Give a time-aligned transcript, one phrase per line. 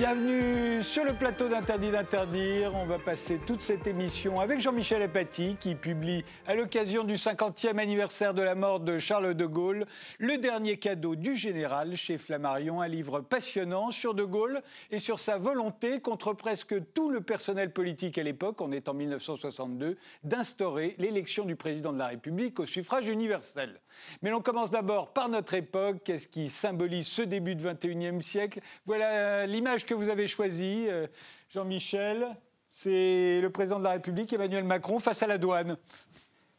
[0.00, 2.74] Bienvenue sur le plateau d'Interdit d'interdire.
[2.74, 7.76] On va passer toute cette émission avec Jean-Michel Apathy qui publie à l'occasion du 50e
[7.78, 9.84] anniversaire de la mort de Charles de Gaulle
[10.18, 15.20] le dernier cadeau du général chez Flammarion, un livre passionnant sur de Gaulle et sur
[15.20, 20.94] sa volonté contre presque tout le personnel politique à l'époque, on est en 1962, d'instaurer
[20.96, 23.78] l'élection du président de la République au suffrage universel.
[24.22, 28.60] Mais l'on commence d'abord par notre époque, qu'est-ce qui symbolise ce début de 21e siècle?
[28.86, 31.08] Voilà l'image que vous avez choisie, euh,
[31.48, 32.24] Jean-Michel.
[32.68, 35.76] C'est le président de la République, Emmanuel Macron, face à la douane.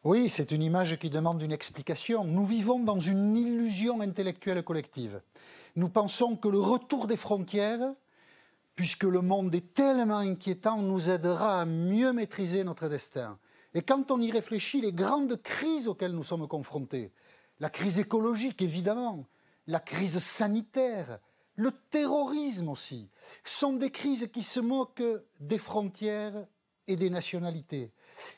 [0.04, 2.26] Oui, c'est une image qui demande une explication.
[2.26, 5.22] Nous vivons dans une illusion intellectuelle collective.
[5.78, 7.94] Nous pensons que le retour des frontières,
[8.76, 13.40] puisque le monde est tellement inquiétant, nous aidera à mieux maîtriser notre destin.
[13.74, 17.14] Et quand on y réfléchit, les grandes crises auxquelles nous sommes confrontés,
[17.62, 19.26] la crise écologique évidemment,
[19.68, 21.20] la crise sanitaire,
[21.62, 23.08] le terrorisme aussi,
[23.44, 25.04] sont des crises qui se moquent
[25.40, 26.48] des frontières
[26.88, 27.92] et des nationalités.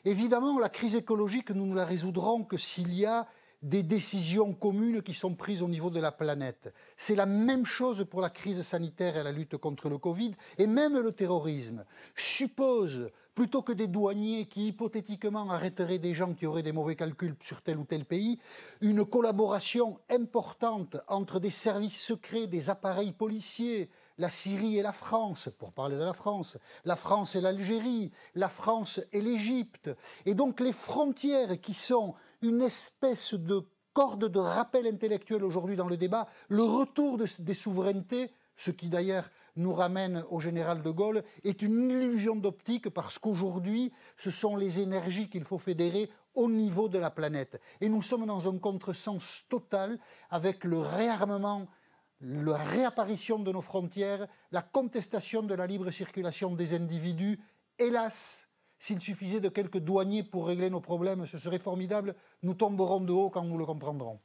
[0.04, 3.26] Évidemment, la crise écologique, nous ne la résoudrons que s'il y a
[3.64, 6.72] des décisions communes qui sont prises au niveau de la planète.
[6.98, 10.66] C'est la même chose pour la crise sanitaire et la lutte contre le Covid, et
[10.66, 16.62] même le terrorisme suppose plutôt que des douaniers qui hypothétiquement arrêteraient des gens qui auraient
[16.62, 18.38] des mauvais calculs sur tel ou tel pays,
[18.82, 25.48] une collaboration importante entre des services secrets, des appareils policiers, la Syrie et la France,
[25.58, 29.90] pour parler de la France, la France et l'Algérie, la France et l'Égypte.
[30.26, 32.14] Et donc les frontières qui sont
[32.44, 38.30] une espèce de corde de rappel intellectuel aujourd'hui dans le débat, le retour des souverainetés,
[38.56, 43.92] ce qui d'ailleurs nous ramène au général de Gaulle est une illusion d'optique parce qu'aujourd'hui,
[44.16, 47.60] ce sont les énergies qu'il faut fédérer au niveau de la planète.
[47.80, 49.98] Et nous sommes dans un contresens total
[50.30, 51.66] avec le réarmement,
[52.20, 57.40] la réapparition de nos frontières, la contestation de la libre circulation des individus.
[57.78, 58.43] Hélas,
[58.84, 62.14] s'il suffisait de quelques douaniers pour régler nos problèmes, ce serait formidable.
[62.42, 64.20] Nous tomberons de haut quand nous le comprendrons.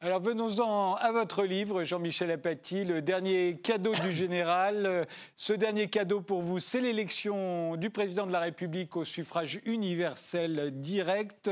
[0.00, 5.06] Alors venons-en à votre livre, Jean-Michel Apathy, le dernier cadeau du général.
[5.36, 10.72] Ce dernier cadeau pour vous, c'est l'élection du président de la République au suffrage universel
[10.80, 11.48] direct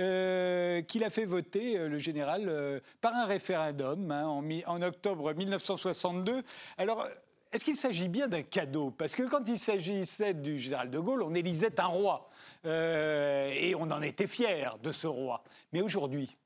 [0.00, 4.82] euh, qu'il a fait voter, euh, le général, euh, par un référendum hein, en, en,
[4.82, 6.42] octobre 1962.
[6.76, 7.06] Alors,
[7.52, 8.90] est-ce qu'il s'agit bien d'un cadeau?
[8.90, 12.30] Parce que quand il s'agissait du général de Gaulle, on élisait un roi.
[12.64, 15.44] et on en était fier de ce roi.
[15.72, 16.36] Mais aujourd'hui?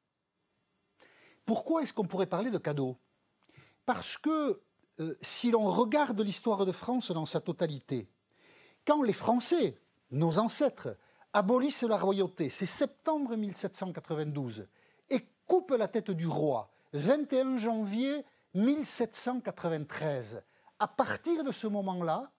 [1.44, 2.96] Pourquoi est-ce qu'on pourrait parler de cadeau?
[3.86, 4.60] Parce que
[4.98, 8.08] euh, si l'on regarde l'histoire de France dans sa totalité,
[8.84, 9.78] quand les Français,
[10.10, 10.96] nos ancêtres,
[11.32, 14.66] abolissent la royauté, c'est septembre 1792,
[15.10, 18.24] et coupent la tête du roi, 21 janvier
[18.54, 20.42] 1793.
[20.78, 22.32] À partir de ce moment-là,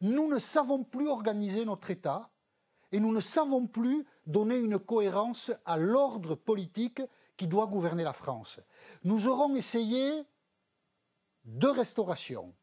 [0.00, 2.30] nous ne savons plus organiser notre État
[2.92, 7.02] et nous ne savons plus donner une cohérence à l'ordre politique
[7.36, 8.60] qui doit gouverner la France.
[9.04, 10.22] Nous aurons essayé
[11.44, 12.54] deux restaurations,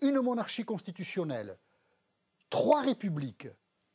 [0.00, 1.58] une monarchie constitutionnelle,
[2.50, 3.48] trois républiques,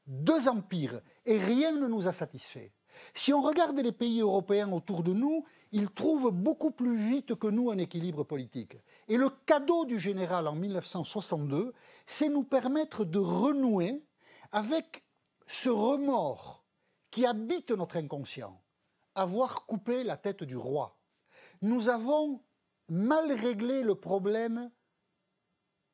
[0.08, 2.74] deux empires, et rien ne nous a satisfait.
[3.14, 7.48] Si on regarde les pays européens autour de nous, ils trouvent beaucoup plus vite que
[7.48, 8.78] nous un équilibre politique.
[9.12, 11.74] Et le cadeau du général en 1962,
[12.08, 14.02] c'est nous permettre de renouer
[14.54, 15.04] avec
[15.48, 16.64] ce remords
[17.10, 18.64] qui habite notre inconscient
[19.14, 20.98] avoir coupé la tête du roi.
[21.62, 22.42] Nous avons
[22.88, 24.72] mal réglé le problème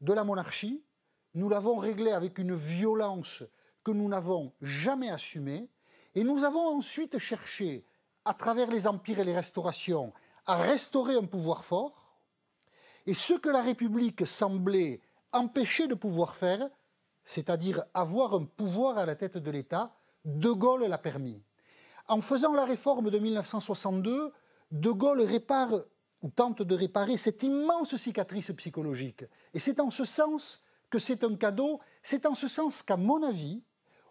[0.01, 0.85] de la monarchie,
[1.33, 3.41] nous l'avons réglé avec une violence
[3.83, 5.71] que nous n'avons jamais assumée,
[6.13, 7.83] et nous avons ensuite cherché,
[8.25, 10.13] à travers les empires et les restaurations,
[10.45, 12.06] à restaurer un pouvoir fort,
[13.07, 14.99] et ce que la République semblait
[15.31, 16.69] empêcher de pouvoir faire,
[17.23, 19.95] c'est-à-dire avoir un pouvoir à la tête de l'État,
[20.25, 21.41] De Gaulle l'a permis.
[22.09, 24.33] En faisant la réforme de 1962,
[24.71, 25.73] De Gaulle répare
[26.21, 29.23] ou tente de réparer cette immense cicatrice psychologique.
[29.53, 33.23] Et c'est en ce sens que c'est un cadeau, c'est en ce sens qu'à mon
[33.23, 33.63] avis,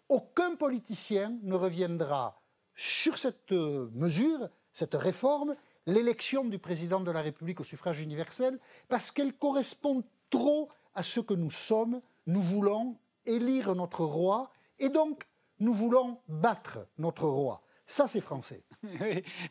[0.09, 2.41] aucun politicien ne reviendra
[2.75, 5.55] sur cette euh, mesure, cette réforme,
[5.87, 11.19] l'élection du président de la République au suffrage universel, parce qu'elle correspond trop à ce
[11.19, 12.01] que nous sommes.
[12.27, 15.23] Nous voulons élire notre roi, et donc
[15.59, 17.63] nous voulons battre notre roi.
[17.87, 18.63] Ça, c'est français.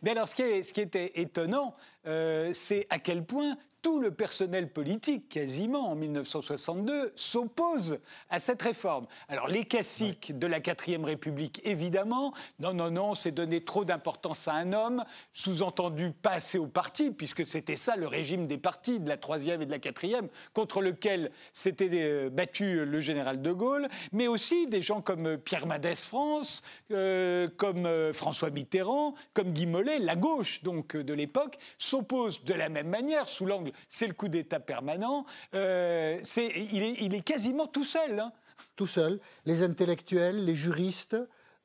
[0.03, 1.75] Mais alors, ce qui, est, était étonnant,
[2.07, 3.57] euh, c'est à quel point
[3.87, 8.01] tout le personnel politique, quasiment en 1962, s'oppose
[8.31, 9.07] à cette réforme.
[9.29, 14.49] Alors les classiques de la quatrième République, évidemment, non, non, non, c'est donner trop d'importance
[14.49, 18.99] à un homme, sous-entendu pas assez au parti, puisque c'était ça le régime des partis
[18.99, 23.53] de la troisième et de la quatrième, contre lequel s'était euh, battu le général de
[23.53, 29.53] Gaulle, mais aussi des gens comme Pierre Madès France, euh, comme euh, François Mitterrand, comme
[29.53, 34.07] Guy Mollet, la gauche donc de l'époque, s'oppose de la même manière, sous l'angle c'est
[34.07, 38.19] le coup d'État permanent, euh, il, est, quasiment tout seul.
[38.19, 38.33] Hein.
[38.77, 39.21] Tout seul.
[39.45, 41.17] Les intellectuels, les juristes,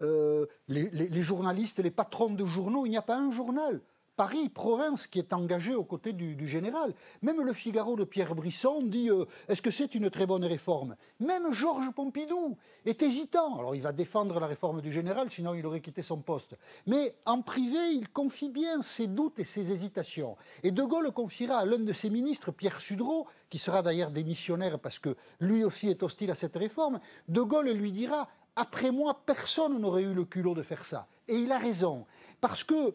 [0.01, 3.81] euh, les, journalistes, les patrons de journaux, il n'y a pas un journal
[4.21, 6.93] Paris, province, qui est engagé aux côtés du, général.
[7.23, 10.95] Même le Figaro de Pierre Brisson dit euh, Est-ce que c'est une très bonne réforme?
[11.19, 13.57] Même Georges Pompidou est hésitant.
[13.57, 16.55] Alors il va défendre la réforme du général, sinon il aurait quitté son poste.
[16.85, 20.37] Mais en privé, il confie bien ses doutes et ses hésitations.
[20.61, 24.77] Et De Gaulle confiera à l'un de ses ministres, Pierre Sudreau, qui sera d'ailleurs démissionnaire
[24.77, 29.19] parce que lui aussi est hostile à cette réforme, De Gaulle lui dira Après moi,
[29.25, 31.07] personne n'aurait eu le culot de faire ça.
[31.27, 32.05] Et il a raison.
[32.39, 32.93] Parce que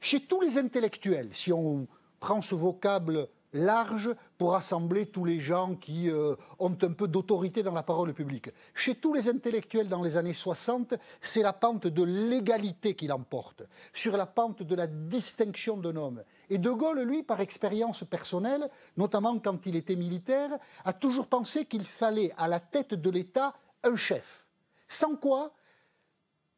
[0.00, 1.86] chez tous les intellectuels, si on
[2.20, 7.62] prend ce vocable large pour assembler tous les gens qui euh, ont un peu d'autorité
[7.62, 8.50] dans la parole publique.
[8.74, 13.62] Chez tous les intellectuels dans les années 60, c'est la pente de l'égalité qui l'emporte,
[13.92, 16.22] sur la pente de la distinction d'un homme.
[16.48, 20.50] Et De Gaulle, lui, par expérience personnelle, notamment quand il était militaire,
[20.84, 24.46] a toujours pensé qu'il fallait à la tête de l'État un chef.
[24.88, 25.52] Sans quoi,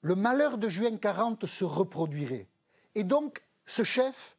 [0.02, 2.48] le malheur de juin 40 se reproduirait.
[2.94, 4.36] Et donc, ce chef,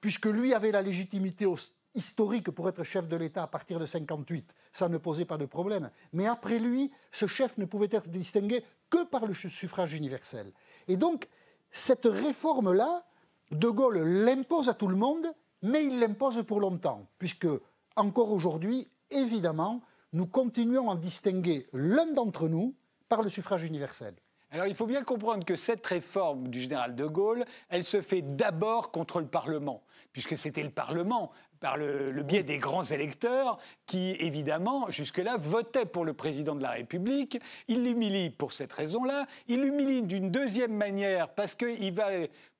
[0.00, 1.46] puisque lui avait la légitimité
[1.94, 5.46] historique pour être chef de l'État à partir de 58, ça ne posait pas de
[5.46, 5.90] problème.
[6.12, 10.52] Mais après lui, ce chef ne pouvait être distingué que par le suffrage universel.
[10.88, 11.28] Et donc,
[11.70, 13.04] cette réforme-là,
[13.50, 15.26] De Gaulle l'impose à tout le monde,
[15.62, 17.48] mais il l'impose pour longtemps, puisque
[17.96, 19.82] encore aujourd'hui, évidemment,
[20.12, 22.74] nous continuons à distinguer l'un d'entre nous
[23.08, 24.14] par le suffrage universel.
[24.54, 28.22] Alors il faut bien comprendre que cette réforme du général de Gaulle, elle se fait
[28.22, 34.12] d'abord contre le Parlement, puisque c'était le Parlement, par le, biais des grands électeurs, qui
[34.20, 37.40] évidemment, jusque-là, votaient pour le président de la République.
[37.66, 39.26] Il l'humilie pour cette raison-là.
[39.48, 42.10] Il l'humilie d'une deuxième manière, parce qu'il va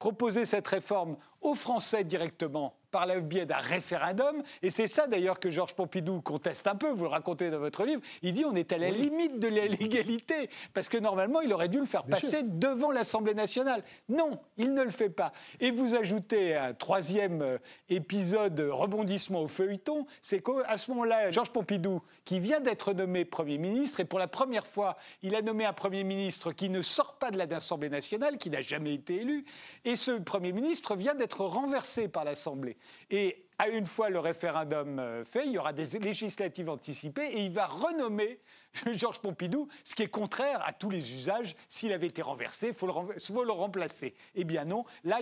[0.01, 4.41] proposer cette réforme aux Français directement par le biais d'un référendum.
[4.63, 7.85] Et c'est ça d'ailleurs que Georges Pompidou conteste un peu, vous le racontez dans votre
[7.85, 8.01] livre.
[8.23, 11.69] Il dit on est à la limite de la légalité, parce que normalement il aurait
[11.69, 13.83] dû le faire passer devant l'Assemblée nationale.
[14.09, 15.33] Non, il ne le fait pas.
[15.59, 17.59] Et vous ajoutez un troisième euh,
[17.89, 23.59] épisode rebondissement au feuilleton, c'est qu'à ce moment-là, Georges Pompidou, qui vient d'être nommé Premier
[23.59, 27.19] ministre, et pour la première fois, il a nommé un Premier ministre qui ne sort
[27.19, 29.45] pas de l'Assemblée nationale, qui n'a jamais été élu,
[29.85, 32.77] et ce Premier ministre vient d'être renversé par l'Assemblée.
[33.11, 37.41] Et à une fois le référendum euh, fait, il y aura des législatives anticipées et
[37.45, 38.41] il va renommer
[38.95, 41.55] Georges Pompidou, ce qui est contraire à tous les usages.
[41.69, 44.15] S'il avait été renversé, il faut, le, remplacer.
[44.35, 45.19] Eh bien non, là,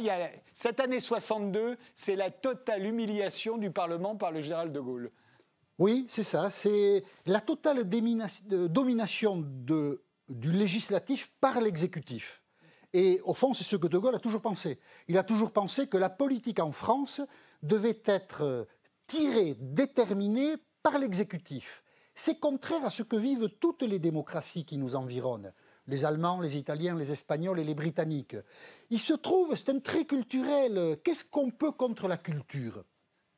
[0.53, 5.11] cette année 62, c'est la totale humiliation du Parlement par le général de Gaulle.
[5.83, 6.49] Oui, c'est ça.
[6.49, 9.45] C'est la totale domination
[10.29, 12.41] du législatif par l'exécutif.
[12.93, 14.79] Et au fond, c'est ce que De Gaulle a toujours pensé.
[15.09, 17.21] Il a toujours pensé que la politique en France
[17.65, 18.69] devait être
[19.09, 21.83] tirée, déterminée par l'exécutif.
[22.15, 25.53] C'est contraire à ce que vivent toutes les démocraties qui nous environnent,
[25.89, 28.37] les Allemands, les Italiens, les Espagnols et les Britanniques.
[28.91, 32.85] Il se trouve, c'est un trait culturel, qu'est-ce qu'on peut contre la culture?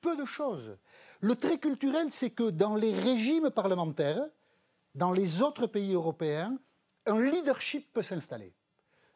[0.05, 0.77] Peu de choses.
[1.23, 4.27] Le trait culturel, c'est que dans les régimes parlementaires,
[4.95, 6.59] dans les autres pays européens,
[7.07, 8.53] un leadership peut s'installer.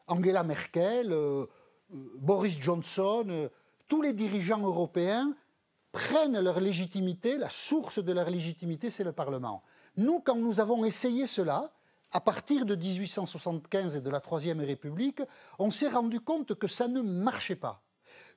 [0.07, 1.45] Angela Merkel, euh, euh,
[2.15, 3.49] Boris Johnson, euh,
[3.87, 5.35] tous les dirigeants européens
[5.91, 9.61] prennent leur légitimité, la source de leur légitimité, c'est le Parlement.
[9.95, 11.71] Nous, quand nous avons essayé cela,
[12.11, 15.21] à partir de 1875 et de la Troisième République,
[15.59, 17.83] on s'est rendu compte que ça ne marchait pas,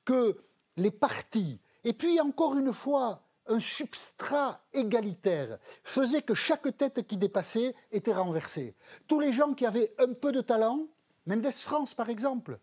[0.04, 0.36] que
[0.76, 7.16] les partis, et puis encore une fois, un substrat égalitaire faisait que chaque tête qui
[7.16, 8.76] dépassait était renversée.
[9.08, 10.86] Tous les gens qui avaient un peu de talent
[11.26, 12.58] Mendes France par exemple,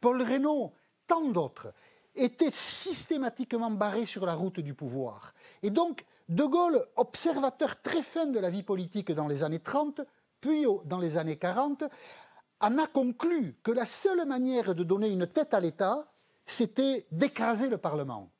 [0.00, 0.72] Paul Reynaud,
[1.06, 1.72] tant d'autres,
[2.14, 5.34] étaient systématiquement barrés sur la route du pouvoir.
[5.62, 10.00] Et donc, De Gaulle, observateur très fin de la vie politique dans les années 30,
[10.40, 11.84] puis dans les années 40,
[12.60, 16.06] en a conclu que la seule manière de donner une tête à l'État,
[16.46, 18.30] c'était d'écraser le Parlement.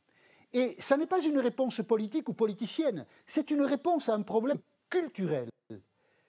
[0.55, 4.59] Et ça n'est pas une réponse politique ou politicienne, c'est une réponse à un problème
[4.89, 5.51] culturel.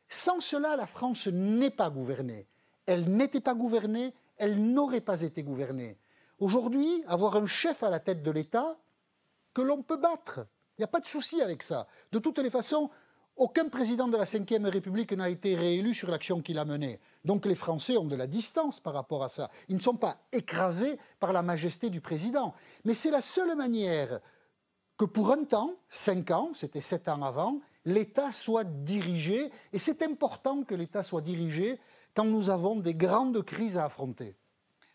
[0.10, 2.48] Sans cela, la France n'est pas gouvernée
[2.86, 5.98] elle n'était pas gouvernée, elle n'aurait pas été gouvernée.
[6.40, 8.78] Aujourd'hui, avoir un chef à la tête de l'État,
[9.54, 10.46] que l'on peut battre.
[10.78, 11.88] Il n'y a pas de souci avec ça.
[12.12, 12.90] De toutes les façons,
[13.38, 17.00] aucun président de la Ve République n'a été réélu sur l'action qu'il a menée.
[17.26, 19.50] Donc les Français ont de la distance par rapport à ça.
[19.68, 22.54] Ils ne sont pas écrasés par la majesté du président.
[22.86, 24.22] Mais c'est la seule manière
[24.98, 29.52] que pour un temps, cinq ans, c'était sept ans avant, l'État soit dirigé.
[29.74, 31.80] Et c'est important que l'État soit dirigé
[32.14, 34.36] quand nous avons des grandes crises à affronter.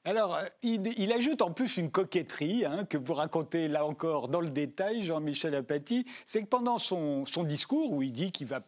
[0.05, 4.41] Alors, euh, il, ajoute en plus une coquetterie hein, que vous racontez là encore dans
[4.41, 8.63] le détail, Jean-Michel Apathy, c'est que pendant son, son, discours où il dit qu'il va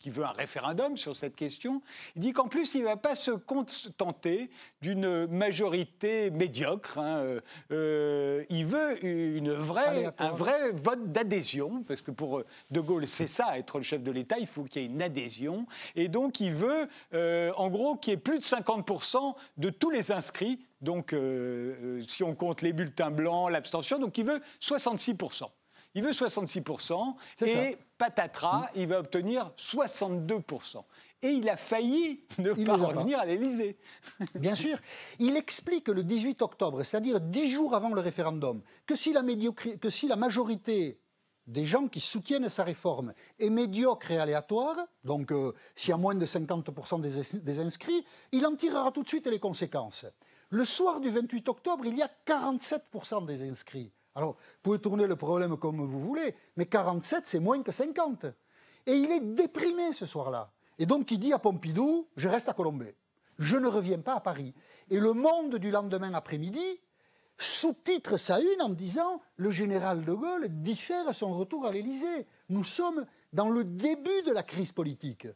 [0.00, 1.82] qui veut un référendum sur cette question,
[2.16, 6.98] il dit qu'en plus, il ne va pas se contenter d'une majorité médiocre.
[6.98, 7.40] Hein, euh,
[7.70, 13.26] euh, il veut une vraie, un vrai vote d'adhésion, parce que pour De Gaulle, c'est
[13.26, 15.66] ça, être le chef de l'État, il faut qu'il y ait une adhésion.
[15.94, 19.90] Et donc, il veut, euh, en gros, qu'il y ait plus de 50% de tous
[19.90, 20.60] les inscrits.
[20.80, 21.14] Donc,
[22.06, 25.50] si on compte les bulletins blancs, l'abstention, donc il veut 66%.
[25.94, 30.84] Il veut 66% et patatras, il va obtenir 62%.
[31.22, 33.76] Et il a failli ne pas revenir à l'Élysée.
[34.36, 34.78] Bien sûr.
[35.18, 39.22] Il explique le 18 octobre, c'est-à-dire dix jours avant le référendum, que si la,
[39.80, 40.98] que si la majorité
[41.46, 45.96] des gens qui soutiennent sa réforme est médiocre et aléatoire, donc euh, s'il y a
[45.96, 50.06] moins de 50% des, des inscrits, il en tirera tout de suite les conséquences.
[50.50, 53.92] Le soir du 28 octobre, il y a 47% des inscrits.
[54.14, 58.26] Alors, vous pouvez tourner le problème comme vous voulez, mais 47, c'est moins que 50.
[58.86, 60.50] Et il est déprimé ce soir-là.
[60.78, 62.96] Et donc, il dit à Pompidou, je reste à Colombey.
[63.38, 64.54] Je ne reviens pas à Paris.
[64.90, 66.80] Et le monde du lendemain après-midi
[67.38, 72.26] sous-titre sa une en disant le général de Gaulle diffère son retour à l'Élysée.
[72.50, 75.26] Nous sommes dans le début de la crise politique.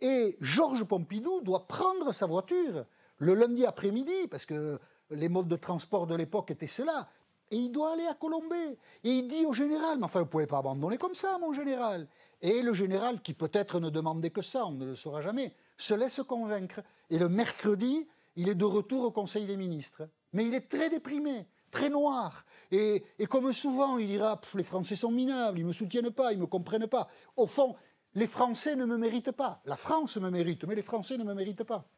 [0.00, 2.86] Et Georges Pompidou doit prendre sa voiture
[3.18, 7.08] le lundi après-midi, parce que les modes de transport de l'époque étaient cela,
[7.50, 8.78] et il doit aller à Colombey.
[9.04, 11.52] Et il dit au général, mais enfin, vous ne pouvez pas abandonner comme ça, mon
[11.52, 12.06] général.
[12.42, 15.94] Et le général, qui peut-être ne demandait que ça, on ne le saura jamais, se
[15.94, 16.80] laisse convaincre.
[17.10, 20.08] Et le mercredi, il est de retour au Conseil des ministres.
[20.32, 22.44] Mais il est très déprimé, très noir.
[22.70, 26.36] Et, comme souvent, il dira, les Français sont minables, ils ne me soutiennent pas, ils
[26.36, 27.08] ne me comprennent pas.
[27.36, 27.74] Au fond,
[28.14, 29.60] les Français ne me méritent pas.
[29.64, 31.88] La France me mérite, mais les Français ne me méritent pas.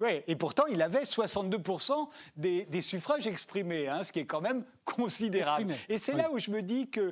[0.00, 4.64] Oui, et pourtant, il avait 62% des, suffrages exprimés, hein, ce qui est quand même
[4.84, 5.74] considérable.
[5.88, 7.10] Et c'est là où je me dis que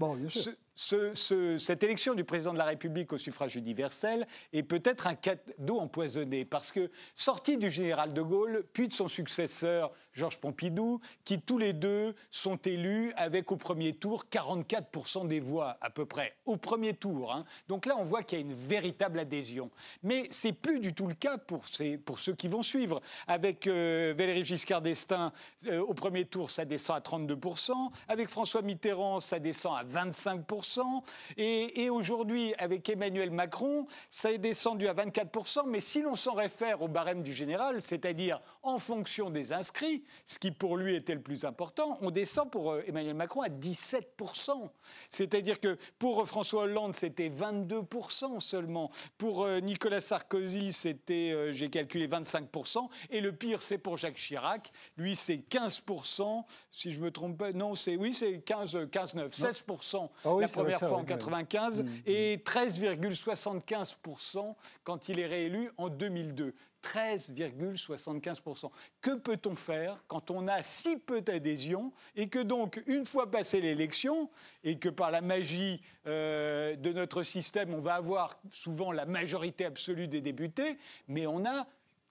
[0.77, 6.45] cette élection du président de la République au suffrage universel est peut-être un cadeau empoisonné,
[6.45, 11.59] parce que sorti du général de Gaulle, puis de son successeur Georges Pompidou, qui tous
[11.59, 16.57] les deux sont élus avec au premier tour 44% des voix à peu près, au
[16.57, 17.35] premier tour.
[17.35, 17.45] Hein.
[17.69, 19.71] Donc là, on voit qu'il y a une véritable adhésion.
[20.03, 23.03] Mais c'est plus du tout le cas pour, ces, pour ceux qui vont suivre.
[23.27, 25.33] Avec euh, Valéry Giscard d'Estaing,
[25.67, 27.73] euh, au premier tour, ça descend à 32%.
[28.09, 31.03] Avec François Mitterrand, ça descend à 25%.
[31.37, 35.69] Et, et aujourd'hui, avec Emmanuel Macron, ça est descendu à 24%.
[35.69, 40.39] Mais si l'on s'en réfère au barème du général, c'est-à-dire en fonction des inscrits, ce
[40.39, 44.69] qui pour lui était le plus important, on descend pour euh, Emmanuel Macron à 17%.
[45.11, 48.91] C'est-à-dire que pour François Hollande, c'était 22% seulement.
[49.19, 52.89] Pour euh, Nicolas Sarkozy, c'était, euh, j'ai calculé, 25%.
[53.11, 54.73] Et le pire, c'est pour Jacques Chirac.
[54.97, 56.45] Lui, c'est 15%.
[56.71, 60.09] Si je me trompe pas, non, c'est oui, c'est 15, 15 9, 16%
[60.41, 61.91] la première fois en 95 mm, mm.
[62.07, 66.55] et 13,75% quand il est réélu en 2002.
[66.95, 68.71] 13,75%.
[69.01, 73.61] Que peut-on faire quand on a si peu d'adhésion et que donc, une fois passée
[73.61, 74.31] l'élection,
[74.63, 79.65] et que par la magie euh, de notre système, on va avoir souvent la majorité
[79.65, 80.79] absolue des députés,
[81.09, 81.67] mais on a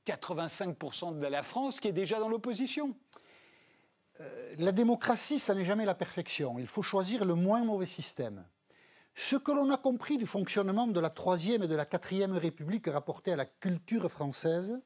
[0.06, 2.96] 85% de la France qui est déjà dans l'opposition?
[4.22, 6.60] Euh, la démocratie, ça n'est jamais la perfection.
[6.60, 8.46] Il faut choisir le moins mauvais système.
[9.16, 12.88] Ce que l'on a compris du fonctionnement de la Troisième et de la Quatrième République
[12.88, 14.78] rapporté à la culture française,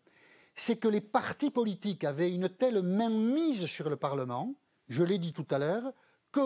[0.55, 4.53] c'est que les partis politiques avaient une telle mainmise sur le Parlement,
[4.88, 5.93] je l'ai dit tout à l'heure,
[6.31, 6.41] que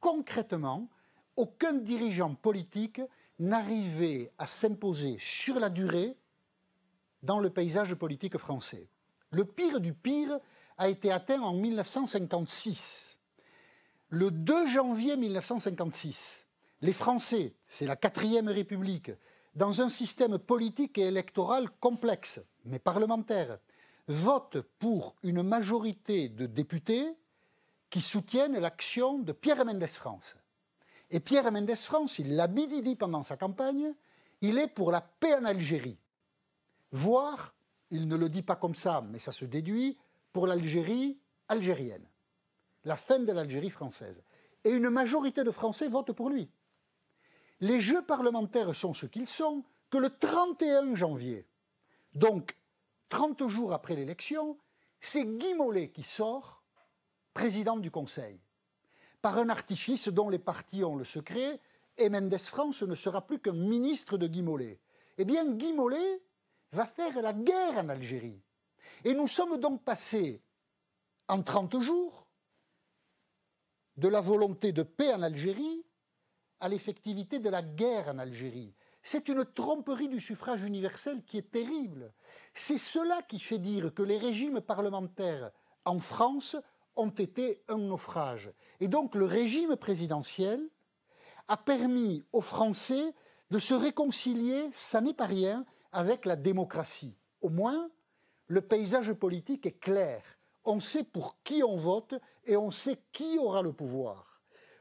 [0.00, 0.88] concrètement,
[1.36, 3.00] aucun dirigeant politique
[3.38, 6.16] n'arrivait à s'imposer sur la durée
[7.22, 8.88] dans le paysage politique français.
[9.30, 10.40] Le pire du pire
[10.76, 13.20] a été atteint en 1956.
[14.08, 16.47] Le 2 janvier 1956,
[16.80, 19.10] les Français, c'est la quatrième république,
[19.54, 23.58] dans un système politique et électoral complexe, mais parlementaire,
[24.06, 27.12] votent pour une majorité de députés
[27.90, 30.36] qui soutiennent l'action de Pierre Mendès France.
[31.10, 33.92] Et Pierre Mendès France, il l'a dit pendant sa campagne,
[34.40, 35.98] il est pour la paix en Algérie.
[36.92, 37.54] Voire,
[37.90, 39.98] il ne le dit pas comme ça, mais ça se déduit,
[40.32, 41.18] pour l'Algérie
[41.48, 42.06] algérienne.
[42.84, 44.22] La fin de l'Algérie française.
[44.64, 46.50] et une majorité de Français votent pour lui.
[47.60, 51.46] Les jeux parlementaires sont ce qu'ils sont, que le 31 janvier,
[52.14, 52.56] donc
[53.08, 54.58] 30 jours après l'élection,
[55.00, 56.62] c'est Guy Mollet qui sort
[57.34, 58.40] président du Conseil,
[59.22, 61.60] par un artifice dont les partis ont le secret,
[61.96, 64.78] et Mendes France ne sera plus qu'un ministre de Guy Mollet.
[65.16, 66.22] Eh bien, Guy Mollet
[66.72, 68.40] va faire la guerre en Algérie.
[69.04, 70.42] Et nous sommes donc passés
[71.26, 72.28] en 30 jours
[73.96, 75.84] de la volonté de paix en Algérie
[76.60, 78.74] à l'effectivité de la guerre en Algérie.
[79.02, 82.12] C'est une tromperie du suffrage universel qui est terrible.
[82.54, 85.50] C'est cela qui fait dire que les régimes parlementaires
[85.84, 86.56] en France
[86.96, 88.52] ont été un naufrage.
[88.80, 90.60] Et donc le régime présidentiel
[91.46, 93.14] a permis aux Français
[93.50, 97.16] de se réconcilier, ça n'est pas rien, avec la démocratie.
[97.40, 97.88] Au moins,
[98.46, 100.22] le paysage politique est clair.
[100.64, 104.27] On sait pour qui on vote et on sait qui aura le pouvoir.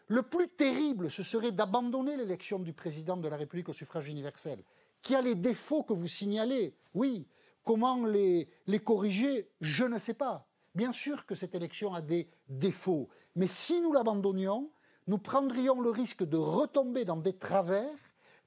[0.07, 4.63] Le plus terrible, ce serait d'abandonner l'élection du président de la République au suffrage universel,
[5.01, 6.75] qui a les défauts que vous signalez.
[6.93, 7.27] Oui,
[7.65, 8.49] comment les,
[8.85, 10.47] corriger Je ne sais pas.
[10.75, 14.71] Bien sûr que cette élection a des défauts, mais si nous l'abandonnions,
[15.07, 17.95] nous prendrions le risque de retomber dans des travers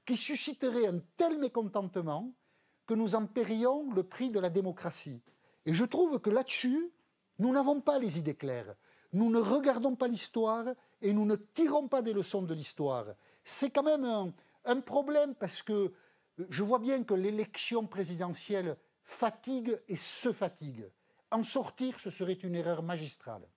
[0.05, 2.33] qui susciteraient un tel mécontentement
[2.87, 5.21] que nous en paierions le prix de la démocratie.
[5.67, 6.91] Et je trouve que là-dessus,
[7.37, 8.75] nous n'avons pas les idées claires.
[9.13, 10.65] Nous ne regardons pas l'histoire
[11.01, 13.05] et nous ne tirons pas des leçons de l'histoire.
[13.43, 14.33] C'est quand même un,
[14.65, 15.93] un, problème parce que
[16.49, 20.85] je vois bien que l'élection présidentielle fatigue et se fatigue.
[21.31, 23.47] En sortir, ce serait une erreur magistrale.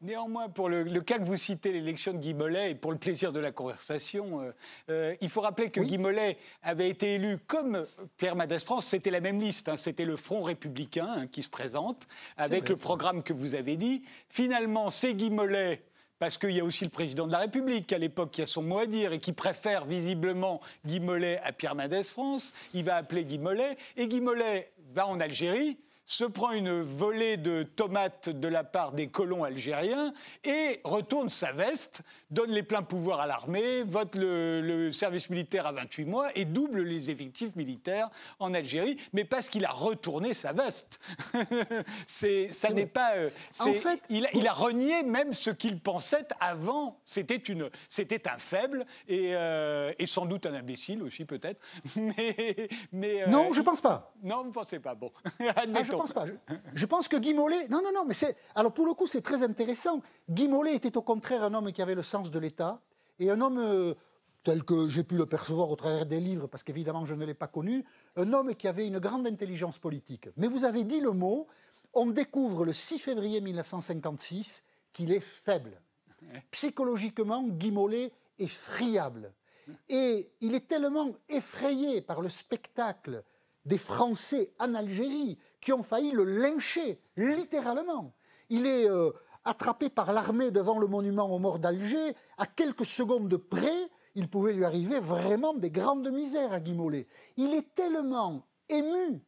[0.00, 3.32] Néanmoins, pour le, cas que vous citez, l'élection de Guy Mollet, et pour le plaisir
[3.32, 4.52] de la conversation, euh,
[4.90, 7.84] euh, il faut rappeler que Guy Mollet avait été élu comme
[8.16, 11.48] Pierre Madès France, c'était la même liste, hein, c'était le Front républicain hein, qui se
[11.48, 14.04] présente, avec le programme que vous avez dit.
[14.28, 15.82] Finalement, c'est Guy Mollet
[16.18, 18.62] parce qu'il y a aussi le président de la République à l'époque qui a son
[18.62, 22.52] mot à dire et qui préfère visiblement Guy Mollet à Pierre Madès France.
[22.74, 27.36] Il va appeler Guy Mollet et Guy Mollet va en Algérie se prend une volée
[27.36, 32.82] de tomates de la part des colons algériens et retourne sa veste, donne les pleins
[32.82, 38.08] pouvoirs à l'armée, vote le, service militaire à 28 mois et double les effectifs militaires
[38.38, 40.98] en Algérie, mais parce qu'il a retourné sa veste.
[42.06, 43.16] ça n'est pas.
[43.16, 43.28] Euh,
[43.60, 46.98] en fait, il, a renié même ce qu'il pensait avant.
[47.04, 51.60] C'était, une, c'était un faible et, euh, et, sans doute un imbécile aussi, peut-être.
[51.96, 54.14] Mais, mais, euh, non, je pense pas.
[54.22, 54.94] Non, vous ne pensez pas.
[54.94, 55.12] Bon,
[55.56, 56.26] admettons pense pas.
[56.74, 57.68] Je, pense que Guy Mollet.
[57.68, 58.36] Non, non, non, mais c'est.
[58.54, 60.02] Alors pour le coup, c'est très intéressant.
[60.30, 62.80] Guy Mollet était au contraire un homme qui avait le sens de l'État
[63.18, 63.58] et un homme.
[63.58, 63.94] Euh,
[64.44, 67.34] tel que j'ai pu le percevoir au travers des livres, parce qu'évidemment je ne l'ai
[67.34, 67.84] pas connu,
[68.16, 70.28] un homme qui avait une grande intelligence politique.
[70.36, 71.48] Mais vous avez dit le mot,
[71.92, 75.80] on découvre le 6 février 1956 qu'il est faible.
[76.50, 79.32] Psychologiquement, Guy Mollet est friable.
[79.88, 83.22] Et il est tellement effrayé par le spectacle
[83.68, 88.14] des Français en Algérie qui ont failli le lyncher, littéralement.
[88.48, 89.12] Il est euh,
[89.44, 92.16] attrapé par l'armée devant le monument aux morts d'Alger.
[92.38, 96.74] À quelques secondes de près, il pouvait lui arriver vraiment des grandes misères à Guy
[97.36, 99.22] Il est tellement ému,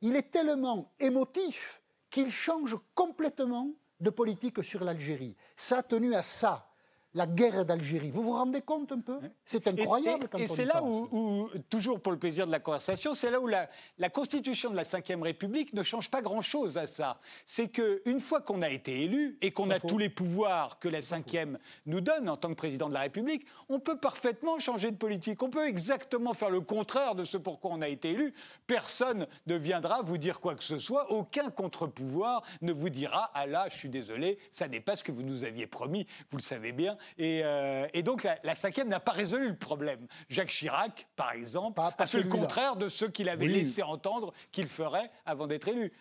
[0.00, 5.36] il est tellement émotif qu'il change complètement de politique sur l'Algérie.
[5.56, 6.71] Ça a tenu à ça
[7.14, 8.10] la guerre d'Algérie.
[8.10, 9.18] Vous vous rendez compte un peu?
[9.44, 10.28] C'est incroyable.
[10.38, 13.68] Et, c'est là où, toujours pour le plaisir de la conversation, c'est là où la,
[14.10, 17.20] constitution de la Ve République ne change pas grand-chose à ça.
[17.44, 21.00] C'est qu'une fois qu'on a été élu et qu'on a tous les pouvoirs que la
[21.00, 24.96] Ve nous donne en tant que président de la République, on peut parfaitement changer de
[24.96, 25.42] politique.
[25.42, 28.32] On peut exactement faire le contraire de ce pourquoi on a été élu.
[28.66, 31.10] Personne ne viendra vous dire quoi que ce soit.
[31.10, 35.12] Aucun contre-pouvoir ne vous dira Ah là, je suis désolé, ça n'est pas ce que
[35.12, 36.06] vous nous aviez promis.
[36.30, 36.96] Vous le savez bien.
[37.20, 40.06] Euh, et, donc la, la cinquième n'a pas résolu le problème.
[40.28, 44.68] Jacques Chirac, par exemple, a fait le contraire de ce qu'il avait laissé entendre qu'il
[44.68, 45.92] ferait avant d'être élu.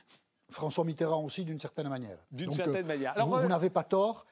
[0.50, 2.18] François Mitterrand aussi, d'une certaine manière.
[2.30, 3.14] D'une certaine euh, manière.
[3.14, 4.26] Alors, vous, vous n'avez pas tort.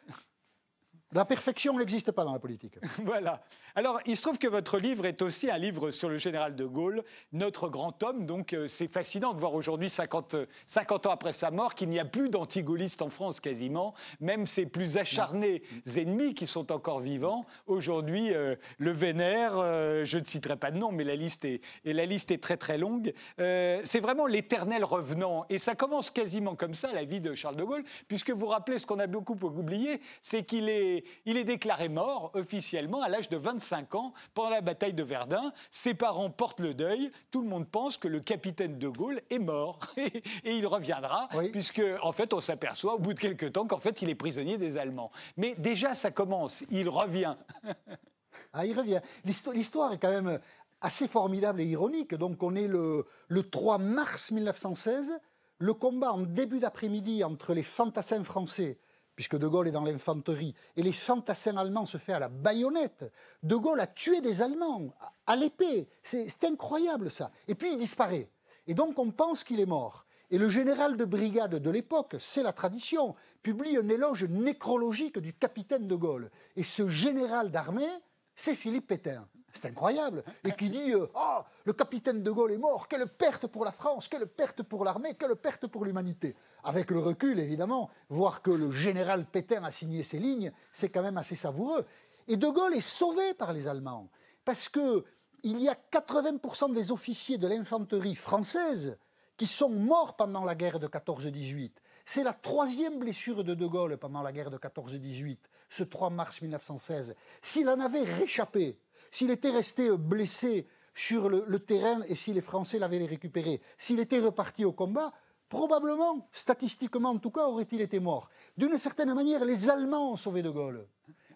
[1.12, 2.78] La perfection n'existe pas dans la politique.
[3.04, 3.42] voilà.
[3.74, 6.66] Alors, il se trouve que votre livre est aussi un livre sur le général de
[6.66, 8.28] Gaulle, notre grand homme.
[8.28, 10.36] Donc, euh, c'est fascinant de voir aujourd'hui, 50,
[10.68, 13.96] 50, ans après sa mort, qu'il n'y a plus d'antigaullistes en France quasiment.
[14.20, 15.64] Même ses plus acharnés
[15.98, 19.58] ennemis qui sont encore vivants, aujourd'hui, euh, le vénèrent.
[19.58, 22.42] Euh, je ne citerai pas de nom, mais la liste est, et la liste est
[22.44, 23.14] très très longue.
[23.38, 25.46] c'est vraiment l'éternel revenant.
[25.50, 28.78] Et ça commence quasiment comme ça, la vie de Charles de Gaulle, puisque vous rappelez
[28.78, 33.10] ce qu'on a beaucoup oublié, c'est qu'il est est, il est déclaré mort officiellement à
[33.10, 35.52] l'âge de 25 ans pendant la bataille de Verdun.
[35.72, 37.12] Ses parents portent le deuil.
[37.32, 41.82] Tout le monde pense que le capitaine de Gaulle est mort et il reviendra, puisque
[42.02, 44.78] en fait on s'aperçoit au bout de quelques temps qu'en fait il est prisonnier des
[44.78, 45.12] Allemands.
[45.38, 47.36] Mais déjà ça commence, il revient.
[48.54, 49.02] ah, il revient.
[49.26, 50.40] L'histoire est quand même
[50.82, 52.16] assez formidable et ironique.
[52.16, 55.14] Donc on est le, le 3 mars 1916,
[55.60, 58.80] le combat en début d'après-midi entre les fantassins français
[59.20, 63.04] puisque De Gaulle est dans l'infanterie, et les fantassins allemands se fait à la baïonnette.
[63.44, 64.94] De Gaulle a tué des Allemands
[65.28, 65.90] à l'épée.
[66.04, 67.30] C'est incroyable ça.
[67.50, 68.30] Et puis il disparaît.
[68.66, 70.06] Et donc on pense qu'il est mort.
[70.32, 75.34] Et le général de brigade de l'époque, c'est la tradition, publie un éloge nécrologique du
[75.34, 76.32] capitaine de Gaulle.
[76.56, 77.92] Et ce général d'armée,
[78.38, 79.28] c'est Philippe Pétain.
[79.60, 80.24] C'est incroyable.
[80.46, 83.72] Et qui dit euh, Oh, le capitaine de Gaulle est mort, quelle perte pour la
[83.72, 86.36] France, quelle perte pour l'armée, quelle perte pour l'humanité.
[86.64, 91.02] Avec le recul, évidemment, voir que le général Pétain a signé ces lignes, c'est quand
[91.02, 91.86] même assez savoureux.
[92.28, 94.10] Et de Gaulle est sauvé par les Allemands.
[94.46, 95.04] Parce que
[95.44, 98.98] il y a 80% des officiers de l'infanterie française
[99.36, 101.72] qui sont morts pendant la guerre de 14-18.
[102.06, 105.38] C'est la troisième blessure de De Gaulle pendant la guerre de 14-18,
[105.70, 107.16] ce 3 mars 1916.
[107.42, 108.80] S'il en avait réchappé,
[109.12, 114.20] s'il était resté blessé sur le, terrain et si les Français l'avaient récupéré, s'il était
[114.20, 115.14] reparti au combat,
[115.48, 118.30] probablement, statistiquement en tout cas, aurait-il été mort.
[118.58, 120.86] D'une certaine manière, les Allemands ont sauvé De Gaulle.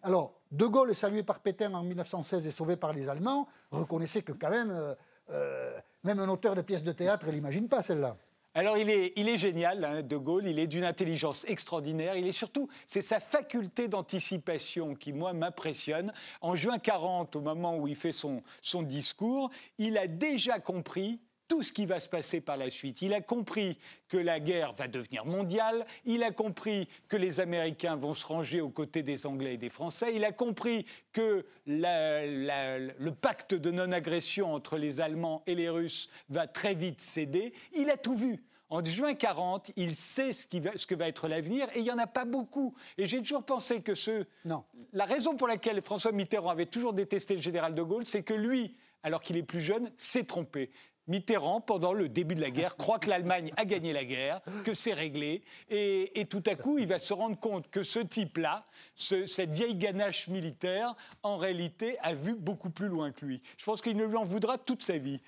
[0.04, 4.34] Alors, De Gaulle, salué par Pétain en 1916 et sauvé par les Allemands, reconnaissez que
[4.34, 4.96] quand même, euh,
[5.30, 8.18] euh, même un auteur de pièces de théâtre, il n'imagine pas celle-là.
[8.56, 12.32] Alors il est, il génial, hein, De Gaulle, il est d'une intelligence extraordinaire, il est
[12.32, 16.14] surtout, c'est sa faculté d'anticipation qui, moi, m'impressionne.
[16.42, 21.20] En juin 40, au moment où il fait son, son discours, il a déjà compris
[21.48, 23.02] tout ce qui va se passer par la suite.
[23.02, 23.78] Il a compris
[24.08, 28.62] que la guerre va devenir mondiale, il a compris que les Américains vont se ranger
[28.62, 34.54] aux côtés des Anglais et des Français, il a compris que le pacte de non-agression
[34.54, 37.54] entre les Allemands et les Russes va très vite céder.
[37.76, 38.44] Il a tout vu.
[38.70, 42.00] En juin 40, il sait ce, ce que va être l'avenir et il n'y en
[42.00, 42.74] a pas beaucoup.
[42.98, 44.26] Et j'ai toujours pensé que ce...
[44.46, 44.64] Non.
[44.94, 48.34] La raison pour laquelle François Mitterrand avait toujours détesté le général de Gaulle, c'est que
[48.34, 50.72] lui, alors qu'il est plus jeune, s'est trompé.
[51.08, 54.74] Mitterrand, pendant le début de la guerre, croit que l'Allemagne a gagné la guerre, que
[54.74, 59.52] c'est réglé, et, tout à coup, il va se rendre compte que ce type-là, cette
[59.52, 63.42] vieille ganache militaire, en réalité, a vu beaucoup plus loin que lui.
[63.58, 65.20] Je pense qu'il ne lui en voudra toute sa vie.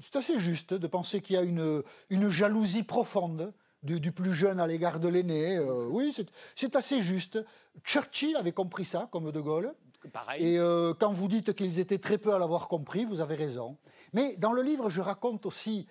[0.00, 1.82] C'est assez juste de penser qu'il y a une,
[2.30, 5.56] jalousie profonde du, plus jeune à l'égard de l'aîné.
[5.56, 6.14] Euh, oui,
[6.56, 7.38] c'est assez juste.
[7.84, 9.74] Churchill avait compris ça, comme De Gaulle.
[10.12, 10.44] Pareil.
[10.44, 13.76] Et euh, quand vous dites qu'ils étaient très peu à l'avoir compris, vous avez raison.
[14.14, 15.86] Mais dans le livre, je raconte aussi,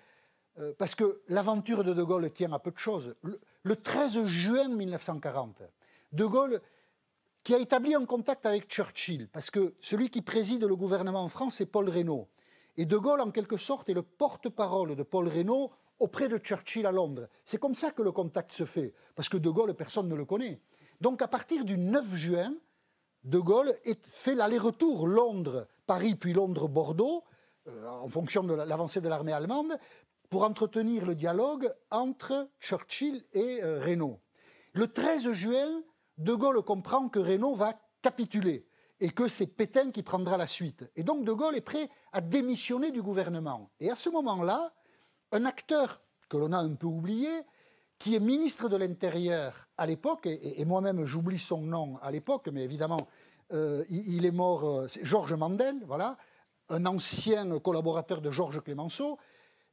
[0.58, 3.14] euh, parce que l'aventure de De Gaulle tient à peu de choses.
[3.22, 5.62] Le, 13 juin 1940,
[6.12, 6.60] De Gaulle,
[7.42, 11.28] qui a établi un contact avec Churchill, parce que celui qui préside le gouvernement en
[11.28, 12.26] France, c'est Paul Reynaud.
[12.78, 16.86] Et De Gaulle, en quelque sorte, est le porte-parole de Paul Reynaud auprès de Churchill
[16.86, 17.28] à Londres.
[17.44, 20.24] C'est comme ça que le contact se fait, parce que De Gaulle, personne ne le
[20.24, 20.62] connaît.
[21.02, 22.54] Donc à partir du 9 juin,
[23.22, 27.22] De Gaulle fait l'aller-retour Londres-Paris, puis Londres-Bordeaux,
[27.66, 29.78] en fonction de l'avancée de l'armée allemande,
[30.30, 34.20] pour entretenir le dialogue entre Churchill et euh, Renault.
[34.72, 35.82] Le 13 juin,
[36.18, 38.66] De Gaulle comprend que Renault va capituler
[39.00, 40.90] et que c'est Pétain qui prendra la suite.
[40.96, 43.70] Et donc De Gaulle est prêt à démissionner du gouvernement.
[43.80, 44.72] Et à ce moment-là,
[45.32, 47.30] un acteur que l'on a un peu oublié,
[47.98, 52.64] qui est ministre de l'Intérieur à l'époque, et, moi-même j'oublie son nom à l'époque, mais
[52.64, 53.06] évidemment
[53.52, 56.16] euh, il, est mort, Georges Mandel, voilà,
[56.68, 59.18] un ancien collaborateur de Georges Clémenceau,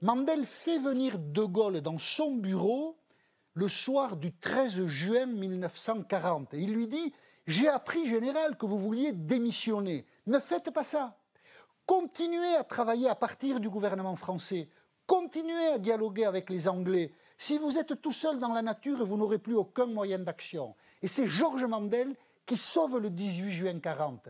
[0.02, 2.98] Mandel fait venir De Gaulle dans son bureau
[3.54, 6.54] le soir du 13 juin 1940.
[6.54, 7.14] Et il lui dit
[7.48, 10.06] J'ai appris, général, que vous vouliez démissionner.
[10.26, 11.18] Ne faites pas ça.
[11.86, 14.70] Continuez à travailler à partir du gouvernement français.
[15.06, 17.12] Continuez à dialoguer avec les Anglais.
[17.38, 20.76] Si vous êtes tout seul dans la nature, vous n'aurez plus aucun moyen d'action.
[21.02, 24.30] Et c'est Georges Mandel qui sauve le 18 juin 40.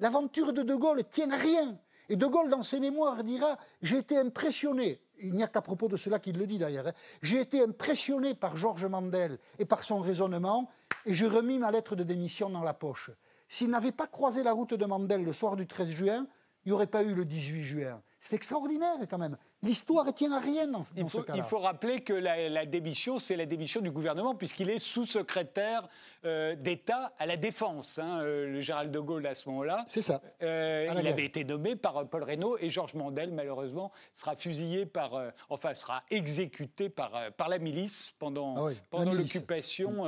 [0.00, 1.78] L'aventure de De Gaulle tient à rien.
[2.08, 5.88] Et De Gaulle, dans ses mémoires, dira J'ai été impressionné, il n'y a qu'à propos
[5.88, 6.92] de cela qu'il le dit d'ailleurs, hein.
[7.22, 10.70] j'ai été impressionné par Georges Mandel et par son raisonnement,
[11.04, 13.10] et j'ai remis ma lettre de démission dans la poche.
[13.48, 16.26] S'il n'avait pas croisé la route de Mandel le soir du 13 juin,
[16.64, 18.02] il n'y aurait pas eu le 18 juin.
[18.20, 19.36] C'est extraordinaire quand même.
[19.62, 21.38] L'histoire tient à rien dans, il faut, ce cas-là.
[21.38, 25.88] Il faut rappeler que la, démission, c'est la démission du gouvernement, puisqu'il est sous-secrétaire
[26.24, 29.84] euh, d'État à la Défense, hein, euh, le Gérald de Gaulle à ce moment-là.
[29.88, 30.22] C'est ça.
[30.42, 35.20] Euh, il avait été nommé par Paul Reynaud et Georges Mandel, malheureusement, sera fusillé par,
[35.48, 40.04] enfin, sera exécuté par, par la milice pendant, ah pendant l'occupation.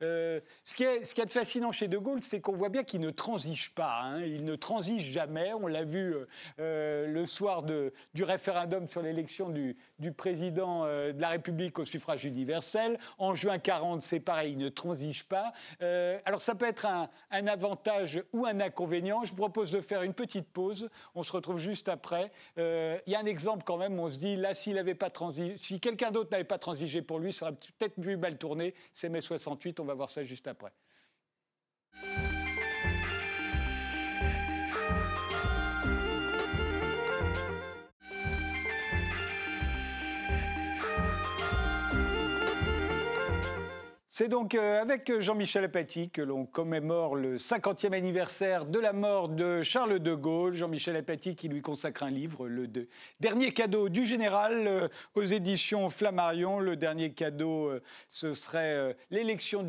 [0.00, 0.40] ce,
[0.76, 3.10] qui est, ce qui est fascinant chez de Gaulle, c'est qu'on voit bien qu'il ne
[3.10, 4.00] transige pas.
[4.02, 4.22] Hein.
[4.22, 5.52] il ne transige jamais.
[5.54, 6.16] On l'a vu
[6.58, 9.76] le soir de, du référendum sur l'élection du,
[10.16, 12.98] président euh, de la République au suffrage universel.
[13.18, 15.52] En juin 40, c'est pareil, il ne transige pas.
[15.82, 17.08] Euh, alors ça peut être un,
[17.46, 19.24] avantage ou un inconvénient.
[19.24, 20.88] Je vous propose de faire une petite pause.
[21.14, 22.30] On se retrouve juste après.
[22.58, 25.10] Euh, il y a un exemple quand même, on se dit, là, s'il avait pas
[25.10, 28.74] transigé, si quelqu'un d'autre n'avait pas transigé pour lui, ça aurait peut-être plus mal tourné.
[28.92, 30.72] C'est mai 68, on va voir ça juste après.
[44.18, 49.28] C'est donc euh, avec Jean-Michel Apathy que l'on commémore le 50e anniversaire de la mort
[49.28, 50.56] de Charles de Gaulle.
[50.56, 52.66] Jean-Michel Apathy qui lui consacre un livre, le
[53.20, 56.58] dernier cadeau du général euh, aux éditions Flammarion.
[56.58, 59.64] Le dernier cadeau, euh, ce serait l'élection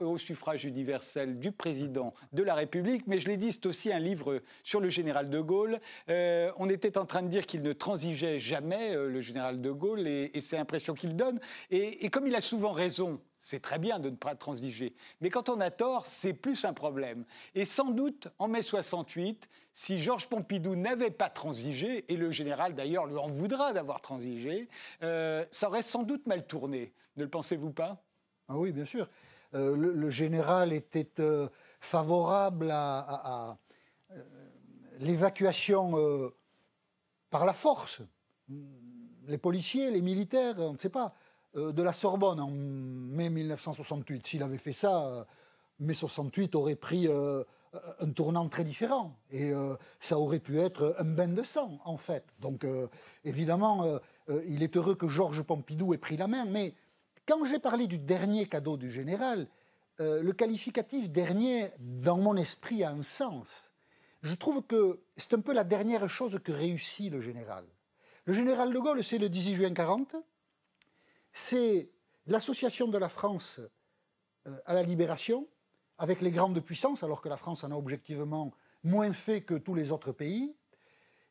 [0.00, 3.06] au suffrage universel du président de la République.
[3.06, 5.80] Mais je l'ai dit, c'est aussi un livre sur le général de Gaulle.
[6.06, 10.38] on était en train de dire qu'il ne transigeait jamais, le général de Gaulle, et,
[10.42, 11.40] c'est l'impression qu'il donne.
[11.70, 14.94] et comme il a souvent raison, c'est très bien de ne pas transiger.
[15.20, 17.24] Mais quand on a tort, c'est plus un problème.
[17.54, 22.74] Et sans doute, en mai 68, si Georges Pompidou n'avait pas transigé, et le général
[22.74, 24.68] d'ailleurs lui en voudra d'avoir transigé,
[25.02, 26.92] euh, ça aurait sans doute mal tourné.
[27.16, 28.02] Ne le pensez-vous pas?
[28.48, 29.08] Ah Oui, bien sûr.
[29.54, 31.48] Euh, le, général était euh,
[31.80, 33.56] favorable à,
[34.98, 36.30] l'évacuation
[37.30, 38.02] par la force.
[39.28, 41.14] Les policiers, les militaires, on ne sait pas.
[41.56, 44.26] Euh, de la Sorbonne en mai 1968.
[44.26, 45.24] S'il avait fait ça, euh,
[45.80, 47.42] mai 68 aurait pris euh,
[47.98, 49.16] un tournant très différent.
[49.32, 49.52] Et
[50.00, 52.24] ça aurait pu être un bain de sang, en fait.
[52.40, 52.66] Donc,
[53.24, 54.00] évidemment,
[54.44, 56.46] il est heureux que Georges Pompidou ait pris la main.
[56.46, 56.74] Mais
[57.26, 59.46] quand j'ai parlé du dernier cadeau du général,
[60.00, 63.46] le qualificatif dernier, dans mon esprit, a un sens.
[64.22, 67.64] Je trouve que c'est un peu la dernière chose que réussit le général.
[68.24, 70.16] Le général de Gaulle, c'est le 18 juin 40
[71.32, 71.90] c'est
[72.26, 73.60] l'association de la France
[74.46, 75.48] euh, à la libération
[75.98, 79.74] avec les grandes puissances, alors que la France en a objectivement moins fait que tous
[79.74, 80.54] les autres pays.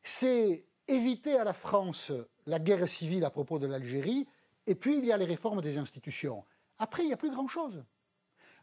[0.02, 2.12] C'est éviter à la France
[2.46, 4.28] la guerre civile à propos de l'Algérie,
[4.66, 6.44] et puis il y a les réformes des institutions.
[6.78, 7.82] Après, il n'y a plus grand-chose.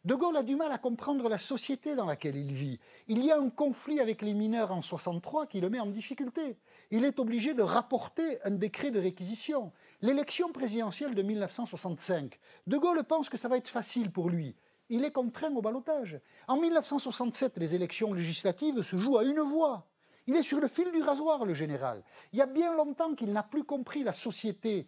[0.05, 2.79] De Gaulle a du mal à comprendre la société dans laquelle il vit.
[3.07, 6.57] Il y a un conflit avec les mineurs en 63 qui le met en difficulté.
[6.91, 9.73] Il est obligé de rapporter un décret de réquisition.
[10.01, 14.55] L'élection présidentielle de 1965, De Gaulle pense que ça va être facile pour lui.
[14.89, 16.19] Il est contraint au balotage.
[16.47, 19.87] En 1967, les élections législatives se jouent à une voix.
[20.27, 22.03] Il est sur le fil du rasoir, le général.
[22.31, 24.87] Il y a bien longtemps qu'il n'a plus compris la société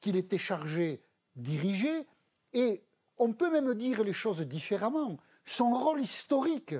[0.00, 1.02] qu'il était chargé
[1.34, 2.06] diriger
[2.52, 2.84] et
[3.16, 5.16] on peut même dire les choses différemment.
[5.46, 6.74] Son rôle historique,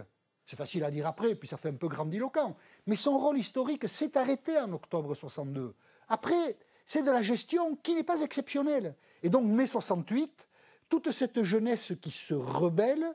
[0.46, 2.56] c'est facile à dire après, puis ça fait un peu grandiloquent,
[2.86, 5.74] mais son rôle historique s'est arrêté en octobre 62.
[6.08, 8.94] Après, c'est de la gestion qui n'est pas exceptionnelle.
[9.22, 10.48] Et donc, mai 68,
[10.88, 13.14] toute cette jeunesse qui se rebelle,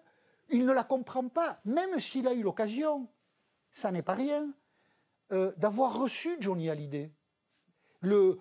[0.49, 3.07] il ne la comprend pas, même s'il a eu l'occasion,
[3.71, 4.49] ça n'est pas rien,
[5.33, 7.11] euh, d'avoir reçu Johnny Hallyday,
[8.01, 8.39] le,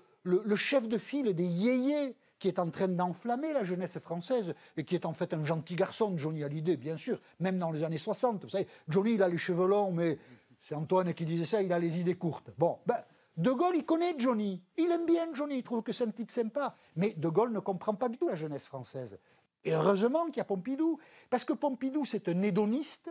[0.56, 4.94] chef de file des yéyés qui est en train d'enflammer la jeunesse française et qui
[4.94, 8.44] est en fait un gentil garçon, Johnny Hallyday, bien sûr, même dans les années 60.
[8.44, 10.18] Vous savez, Johnny, il a les cheveux longs, mais
[10.62, 12.50] c'est Antoine qui disait ça, il a les idées courtes.
[12.58, 13.02] Bon, ben,
[13.36, 14.62] De Gaulle, il connaît Johnny.
[14.78, 16.74] Il aime bien Johnny, il trouve que c'est un type sympa.
[16.96, 19.18] Mais De Gaulle ne comprend pas du tout la jeunesse française.
[19.64, 23.10] Et heureusement qu'il y a Pompidou, parce que Pompidou, c'est un hédoniste.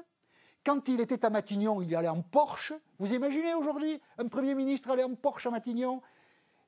[0.66, 2.74] Quand il était à Matignon, il allait en Porsche.
[2.98, 6.02] Vous imaginez aujourd'hui un Premier ministre aller en Porsche à Matignon?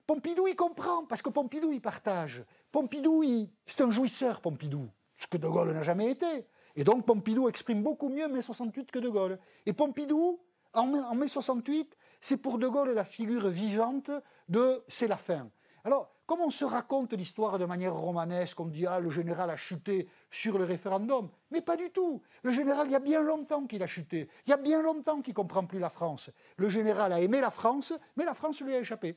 [0.05, 2.45] Pompidou, il comprend, parce que Pompidou, il partage.
[2.71, 3.23] Pompidou,
[3.65, 6.45] c'est un jouisseur, Pompidou, ce que De Gaulle n'a jamais été.
[6.75, 9.39] Et donc Pompidou exprime beaucoup mieux mai 68 que De Gaulle.
[9.65, 10.39] Et Pompidou,
[10.73, 14.11] en mai 68, c'est pour De Gaulle la figure vivante
[14.49, 15.49] de c'est la fin.
[15.83, 19.55] Alors, comme on se raconte l'histoire de manière romanesque, on dit ah le général a
[19.55, 22.21] chuté sur le référendum, mais pas du tout.
[22.43, 24.29] Le général, il y a bien longtemps qu'il a chuté.
[24.45, 26.29] Il y a bien longtemps qu'il comprend plus la France.
[26.57, 29.15] Le général a aimé la France, mais la France lui a échappé.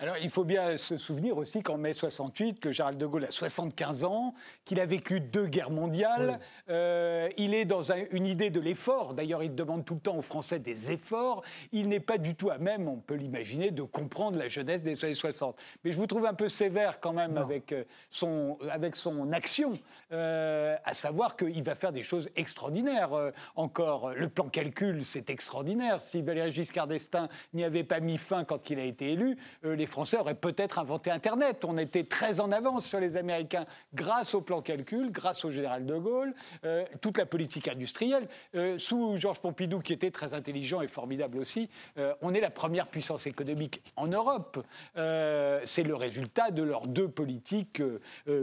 [0.00, 3.32] Alors, il faut bien se souvenir aussi qu'en mai 68, le général de Gaulle a
[3.32, 4.32] 75 ans,
[4.64, 6.38] qu'il a vécu deux guerres mondiales.
[6.68, 9.12] Euh, il est dans une idée de l'effort.
[9.14, 11.42] D'ailleurs, il demande tout le temps aux Français des efforts.
[11.72, 15.04] Il n'est pas du tout à même, on peut l'imaginer, de comprendre la jeunesse des
[15.04, 15.60] années 60.
[15.82, 19.72] Mais je vous trouve un peu sévère quand même avec euh, son, avec son action,
[20.12, 24.12] euh, à savoir qu'il va faire des choses extraordinaires encore.
[24.14, 26.00] Le plan calcul, c'est extraordinaire.
[26.00, 29.87] Si Valéry Giscard d'Estaing n'y avait pas mis fin quand il a été élu, les
[29.88, 31.64] Français auraient peut-être inventé Internet.
[31.64, 35.86] On était très en avance sur les Américains grâce au plan calcul, grâce au général
[35.86, 38.28] de Gaulle, euh, toute la politique industrielle.
[38.54, 42.50] Euh, sous Georges Pompidou, qui était très intelligent et formidable aussi, euh, on est la
[42.50, 44.64] première puissance économique en Europe.
[44.94, 47.82] C'est le résultat de leurs deux politiques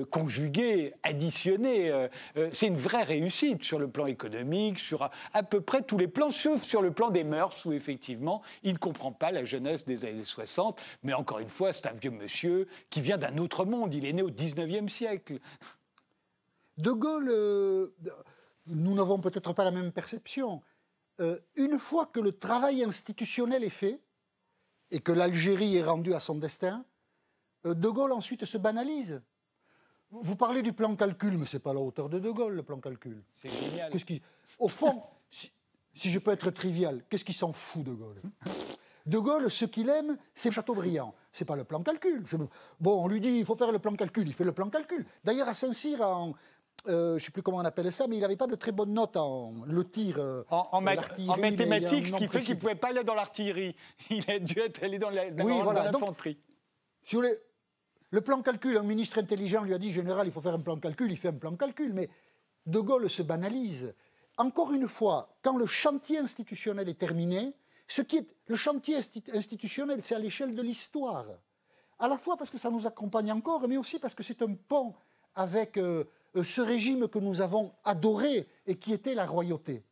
[0.10, 2.08] conjuguées, additionnées.
[2.52, 6.08] C'est une vraie réussite sur le plan économique, sur à, à, peu près tous les
[6.08, 9.86] plans, sauf sur le plan des mœurs, où effectivement, il ne comprend pas la jeunesse
[9.86, 13.66] des années 60, mais encore une fois, c'est un vieux monsieur qui vient d'un autre
[13.66, 13.94] monde.
[13.94, 15.40] Il est né au 19e siècle.
[16.78, 17.96] De Gaulle, euh,
[18.68, 20.62] nous n'avons peut-être pas la même perception.
[21.22, 24.02] Euh, une fois que le travail institutionnel est fait
[24.92, 26.86] et que l'Algérie est rendue à son destin,
[27.66, 29.22] euh, De Gaulle ensuite se banalise.
[30.12, 32.64] Vous parlez du plan calcul, mais ce n'est pas la hauteur de De Gaulle, le
[32.64, 33.24] plan calcul.
[33.34, 33.92] C'est génial.
[34.60, 35.52] Au fond, si,
[35.94, 38.22] si, je peux être trivial, qu'est-ce qui s'en fout de Gaulle?
[39.06, 41.14] De Gaulle, ce qu'il aime, c'est Chateaubriand.
[41.32, 42.24] C'est pas le plan calcul.
[42.80, 45.06] Bon, on lui dit il faut faire le plan calcul, il fait le plan calcul.
[45.24, 46.34] D'ailleurs, à Saint-Cyr, en,
[46.88, 48.72] euh, je ne sais plus comment on appelle ça, mais il n'avait pas de très
[48.72, 50.18] bonnes notes en le tir.
[50.20, 53.76] Euh, en, mathématiques, ce qui fait qu'il ne pouvait pas aller dans l'artillerie.
[54.10, 56.38] Il a dû être allé dans l'infanterie.
[57.06, 57.18] Si
[58.12, 60.78] le plan calcul, un ministre intelligent lui a dit Général, il faut faire un plan
[60.78, 61.92] calcul, il fait un plan calcul.
[61.94, 62.10] Mais
[62.66, 63.94] De Gaulle se banalise.
[64.38, 67.54] Encore une fois, quand le chantier institutionnel est terminé,
[67.88, 68.98] ce qui est le chantier
[69.34, 71.26] institutionnel, c'est à l'échelle de l'histoire.
[72.00, 74.54] À la fois parce que ça nous accompagne encore, mais aussi parce que c'est un
[74.54, 74.94] pont
[75.36, 79.84] avec euh, euh, ce régime que nous avons adoré et qui était la royauté.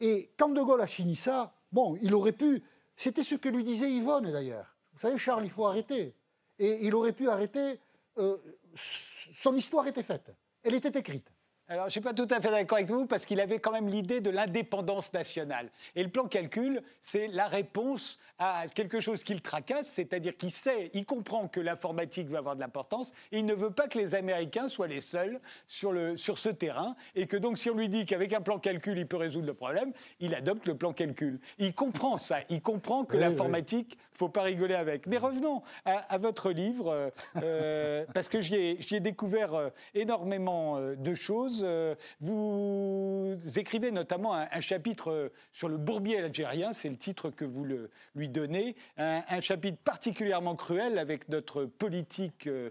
[0.00, 2.62] Et quand De Gaulle a fini ça, bon, il aurait pu.
[2.96, 4.76] C'était ce que lui disait Yvonne d'ailleurs.
[4.92, 6.14] Vous savez, Charles, il faut arrêter.
[6.58, 7.80] Et il aurait pu arrêter.
[8.18, 8.36] Euh,
[8.74, 10.30] son histoire était faite.
[10.62, 11.30] Elle était écrite.
[11.70, 13.72] Alors, je ne suis pas tout à fait d'accord avec vous parce qu'il avait quand
[13.72, 15.68] même l'idée de l'indépendance nationale.
[15.96, 20.90] Et le plan calcul, c'est la réponse à quelque chose qu'il tracasse, c'est-à-dire qu'il sait,
[20.94, 24.14] il comprend que l'informatique va avoir de l'importance et il ne veut pas que les
[24.14, 27.88] Américains soient les seuls sur, le, sur ce terrain et que donc si on lui
[27.88, 31.40] dit qu'avec un plan calcul, il peut résoudre le problème, il adopte le plan calcul.
[31.58, 35.06] Il comprend ça, il comprend que l'informatique, il ne faut pas rigoler avec.
[35.06, 37.10] Mais revenons à, votre livre, euh,
[37.42, 41.57] euh, parce que j'y ai, ai, découvert euh, énormément de choses.
[41.62, 47.44] Euh, vous écrivez notamment un, chapitre euh, sur le bourbier algérien, c'est le titre que
[47.44, 47.66] vous
[48.14, 52.70] lui donnez, un, chapitre particulièrement cruel avec notre politique euh,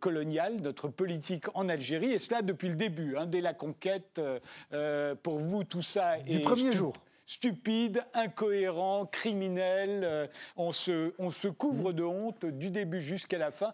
[0.00, 4.20] coloniale, notre politique en Algérie, et cela depuis le début, hein, dès la conquête.
[5.22, 6.94] pour vous, tout ça du premier jour
[7.28, 10.30] stupide, incohérent, criminel.
[10.56, 13.72] on, se, on se couvre de honte du début jusqu'à la fin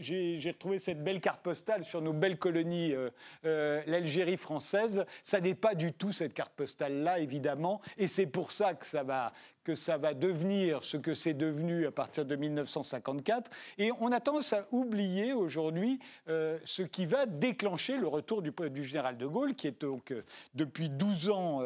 [0.00, 3.10] j'ai retrouvé cette belle carte postale sur nos belles colonies, euh,
[3.44, 5.04] euh, l'Algérie française.
[5.22, 9.02] Ça n'est pas du tout cette carte postale-là, évidemment, et c'est pour ça que ça
[9.02, 9.32] va
[9.70, 13.50] que ça va devenir ce que c'est devenu à partir de 1954.
[13.78, 18.52] Et on a tendance à oublier aujourd'hui euh, ce qui va déclencher le retour du,
[18.84, 20.12] général de Gaulle, qui est donc
[20.54, 21.62] depuis 12 ans,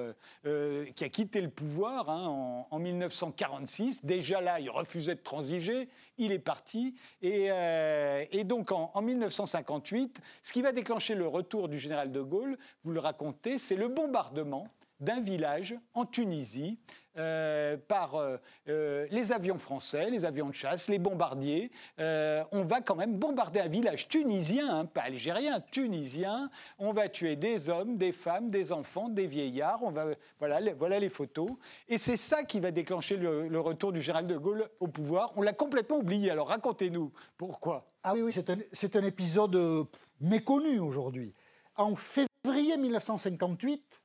[0.95, 4.05] qui a quitté le pouvoir hein, en, en, 1946.
[4.05, 5.88] Déjà là, il refusait de transiger,
[6.19, 6.95] il est parti.
[7.25, 12.59] Euh, et donc en, 1958, ce qui va déclencher le retour du général de Gaulle,
[12.85, 14.69] vous le racontez, c'est le bombardement
[15.01, 16.79] d'un village en Tunisie
[17.16, 21.70] euh, par euh, les avions français, les avions de chasse, les bombardiers.
[21.98, 26.50] on va quand même bombarder un village tunisien, hein, pas algérien, tunisien.
[26.79, 29.83] On va tuer des hommes, des femmes, des enfants, des vieillards.
[29.83, 30.07] On va,
[30.38, 31.50] voilà, les, voilà les photos.
[31.88, 35.33] Et c'est ça qui va déclencher le, retour du général de Gaulle au pouvoir.
[35.37, 36.31] On l'a complètement oublié.
[36.31, 37.90] Alors racontez-nous pourquoi.
[38.03, 38.33] Ah oui, oui,
[38.72, 39.85] c'est un, épisode euh,
[40.20, 41.35] méconnu aujourd'hui.
[41.77, 44.03] En février 1958,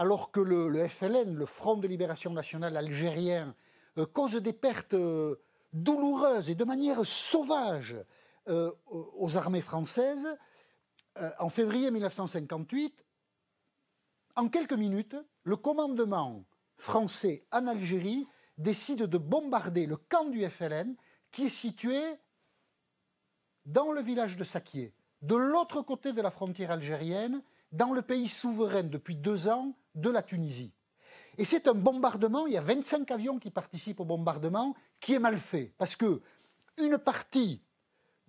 [0.00, 3.54] alors que le, FLN, le Front de libération nationale algérien,
[3.98, 5.36] euh, cause des pertes euh,
[5.74, 7.94] douloureuses et de manière sauvage
[8.46, 10.26] aux armées françaises,
[11.38, 13.04] en février 1958,
[14.34, 16.44] en quelques minutes, le commandement
[16.76, 18.26] français en Algérie
[18.58, 20.96] décide de bombarder le camp du FLN
[21.30, 22.02] qui est situé
[23.66, 28.28] dans le village de Sakié, de l'autre côté de la frontière algérienne, dans le pays
[28.28, 30.72] souverain depuis deux ans de la Tunisie.
[31.38, 35.18] Et c'est un bombardement, il y a 25 avions qui participent au bombardement, qui est
[35.18, 35.72] mal fait.
[35.78, 36.20] Parce que
[36.78, 37.62] une partie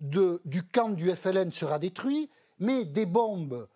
[0.00, 3.68] du camp du FLN sera détruite, mais des bombes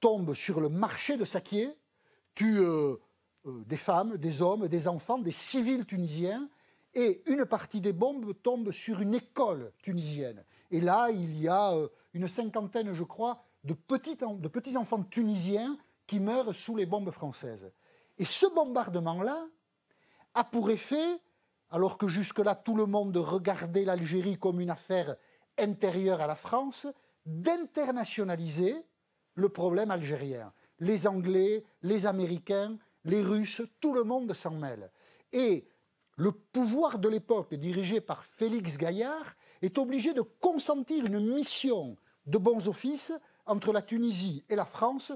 [0.00, 1.70] tombent sur le marché de Sakié,
[2.34, 2.96] tuent euh,
[3.46, 6.48] euh, des femmes, des hommes, des enfants, des civils tunisiens,
[6.94, 10.44] et une partie des bombes tombe sur une école tunisienne.
[10.70, 16.20] Et là, il y a euh, une cinquantaine, je crois, de petits, enfants tunisiens qui
[16.20, 17.72] meurent sous les bombes françaises.
[18.18, 19.46] Et ce bombardement-là
[20.34, 21.20] a pour effet,
[21.70, 25.16] alors que jusque-là tout le monde regardait l'Algérie comme une affaire
[25.58, 26.86] intérieure à la France,
[27.24, 28.76] d'internationaliser
[29.34, 30.52] le problème algérien.
[30.78, 34.90] Les Anglais, les Américains, les Russes, tout le monde s'en mêle.
[35.32, 35.66] Et
[36.16, 41.96] le pouvoir de l'époque, dirigé par Félix Gaillard, est obligé de consentir une mission
[42.26, 43.12] de bons offices
[43.46, 45.12] entre la Tunisie et la France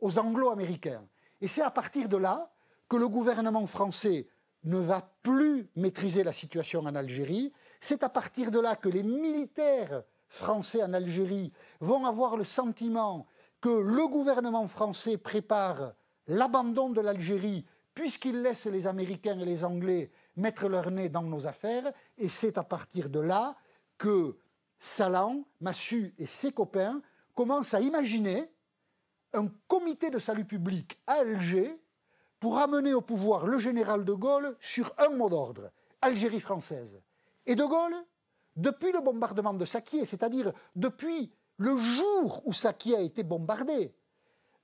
[0.00, 1.04] aux Anglo-Américains.
[1.40, 2.50] Et c'est à partir de là
[2.88, 4.28] que le gouvernement français
[4.64, 7.52] ne va plus maîtriser la situation en Algérie.
[7.80, 13.26] C'est à partir de là que les militaires français en Algérie vont avoir le sentiment
[13.60, 15.94] que le gouvernement français prépare
[16.26, 17.64] l'abandon de l'Algérie
[17.94, 21.90] puisqu'il laisse les Américains et les Anglais mettre leur nez dans nos affaires.
[22.18, 23.56] Et c'est à partir de là
[23.96, 24.36] que
[24.78, 27.00] Salan, Massu et ses copains
[27.36, 28.50] commencent à imaginer
[29.34, 31.78] un comité de salut public à Alger
[32.40, 35.70] pour amener au pouvoir le général de Gaulle sur un mot d'ordre,
[36.00, 37.00] Algérie française.
[37.44, 37.94] Et de Gaulle,
[38.56, 43.94] depuis le bombardement de Sakié, c'est-à-dire depuis le jour où Sakié a été bombardé,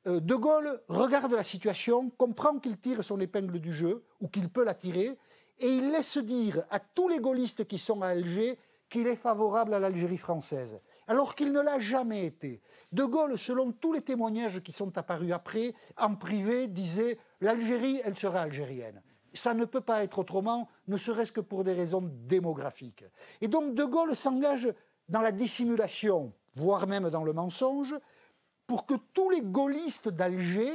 [0.06, 4.48] euh, De Gaulle regarde la situation, comprend qu'il tire son épingle du jeu, ou qu'il
[4.48, 5.18] peut la tirer,
[5.58, 8.58] et il laisse dire à tous les gaullistes qui sont à Alger
[8.88, 12.60] qu'il est favorable à l'Algérie française, alors qu'il ne l'a jamais été.
[12.92, 18.16] De Gaulle, selon tous les témoignages qui sont apparus après, en privé, disait l'Algérie, elle
[18.16, 19.02] sera algérienne.
[19.34, 23.04] Ça ne peut pas être autrement, ne serait-ce que pour des raisons démographiques.
[23.40, 24.72] Et donc De Gaulle s'engage
[25.08, 27.94] dans la dissimulation, voire même dans le mensonge,
[28.66, 30.72] pour que tous les gaullistes d'Alger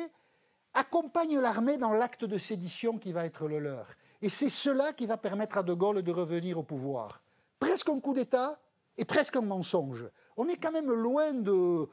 [0.73, 3.87] accompagnent l'armée dans l'acte de sédition qui va être le leur.
[4.21, 7.21] Et c'est cela qui va permettre à De Gaulle de revenir au pouvoir.
[7.59, 8.59] Presque un coup d'État
[8.97, 10.07] et presque un mensonge.
[10.37, 11.87] On est quand même loin euh,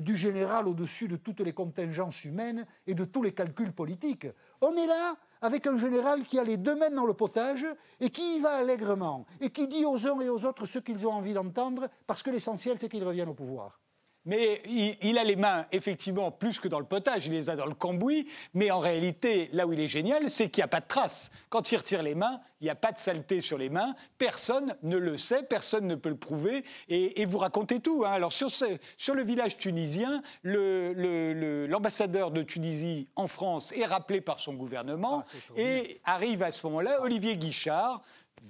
[0.00, 4.26] du général au-dessus de toutes les contingences humaines et de tous les calculs politiques.
[4.60, 7.66] On est là avec un général qui a les deux mains dans le potage
[7.98, 11.06] et qui y va allègrement et qui dit aux uns et aux autres ce qu'ils
[11.06, 13.80] ont envie d'entendre parce que l'essentiel c'est qu'ils reviennent au pouvoir.
[14.26, 17.64] Mais il, a les mains, effectivement, plus que dans le potage, il les a dans
[17.64, 18.28] le cambouis.
[18.52, 21.30] Mais en réalité, là où il est génial, c'est qu'il n'y a pas de traces.
[21.48, 23.94] Quand il retire les mains, il n'y a pas de saleté sur les mains.
[24.18, 26.64] Personne ne le sait, personne ne peut le prouver.
[26.90, 28.04] Et, vous racontez tout.
[28.04, 28.10] Hein.
[28.10, 34.52] Alors, sur, sur, le village tunisien, l'ambassadeur de Tunisie en France est rappelé par son
[34.52, 35.24] gouvernement.
[35.26, 38.02] Ah, et arrive à ce moment-là Olivier Guichard,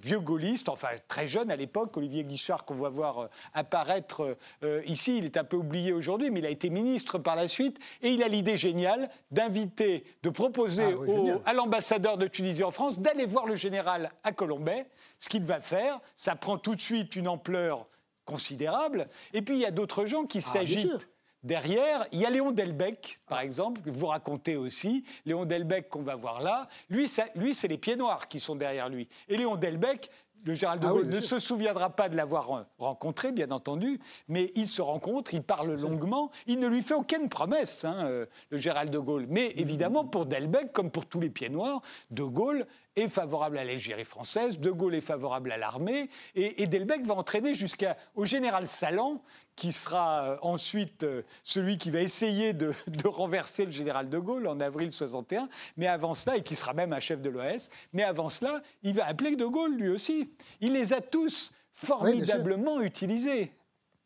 [0.03, 4.82] vieux gaulliste, enfin très jeune à l'époque, Olivier Guichard qu'on va voir euh, apparaître euh,
[4.86, 7.78] ici, il est un peu oublié aujourd'hui, mais il a été ministre par la suite,
[8.03, 10.97] et il a l'idée géniale d'inviter, de proposer
[11.45, 14.86] ah à l'ambassadeur de Tunisie en France d'aller voir le général à Colombay,
[15.18, 17.86] ce qu'il va faire, ça prend tout de suite une ampleur
[18.24, 21.09] considérable, et puis il y a d'autres gens qui ah, s'agitent
[21.43, 25.05] Derrière, il y a Léon Delbecq, par exemple, que vous racontez aussi.
[25.24, 26.68] Léon Delbecq qu'on va voir là.
[26.91, 29.09] Lui, lui c'est les pieds noirs qui sont derrière lui.
[29.28, 30.11] Et Léon Delbecq,
[30.45, 34.53] le général de ah Gaulle ne se souviendra pas de l'avoir rencontré, bien entendu, mais
[34.55, 38.59] il se rencontre, il parle longuement, il ne lui fait aucune promesse, hein, euh, le
[38.59, 39.26] général de Gaulle.
[39.28, 42.66] Mais évidemment, pour Delbecq, comme pour tous les pieds noirs, de Gaulle
[42.97, 47.55] est favorable à l'Algérie française, De Gaulle est favorable à l'armée, et, Delbecq va entraîner
[47.55, 49.22] jusqu'au général Salan,
[49.61, 52.73] qui sera euh, ensuite euh, celui qui va essayer de,
[53.05, 56.95] renverser le général de Gaulle en avril 61, mais avant cela, et qui sera même
[56.95, 60.31] un chef de l'OS, mais avant cela, il va appeler de Gaulle lui aussi.
[60.63, 63.53] Il les a tous formidablement utilisés.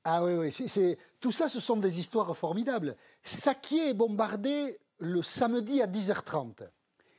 [0.03, 2.97] Ah oui, oui, tout ça, ce sont des histoires formidables.
[3.23, 6.69] Sakier est bombardé le samedi à 10h30.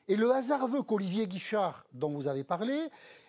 [0.10, 2.78] Et le hasard veut qu'Olivier Guichard, dont vous avez parlé,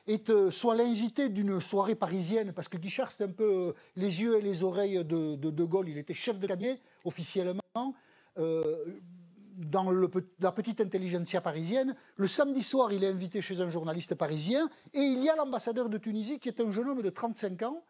[0.08, 4.38] euh, soit l'invité d'une soirée parisienne, parce que Guichard, c'était un peu euh, les yeux
[4.38, 5.88] et les oreilles de De, Gaulle.
[5.88, 7.94] Il était chef de cabinet, officiellement,
[8.38, 8.84] euh,
[9.56, 11.96] dans la petite intelligentsia parisienne.
[12.16, 15.88] Le samedi soir, il est invité chez un journaliste parisien, et il y a l'ambassadeur
[15.88, 17.82] de Tunisie, qui est un jeune homme de 35 ans,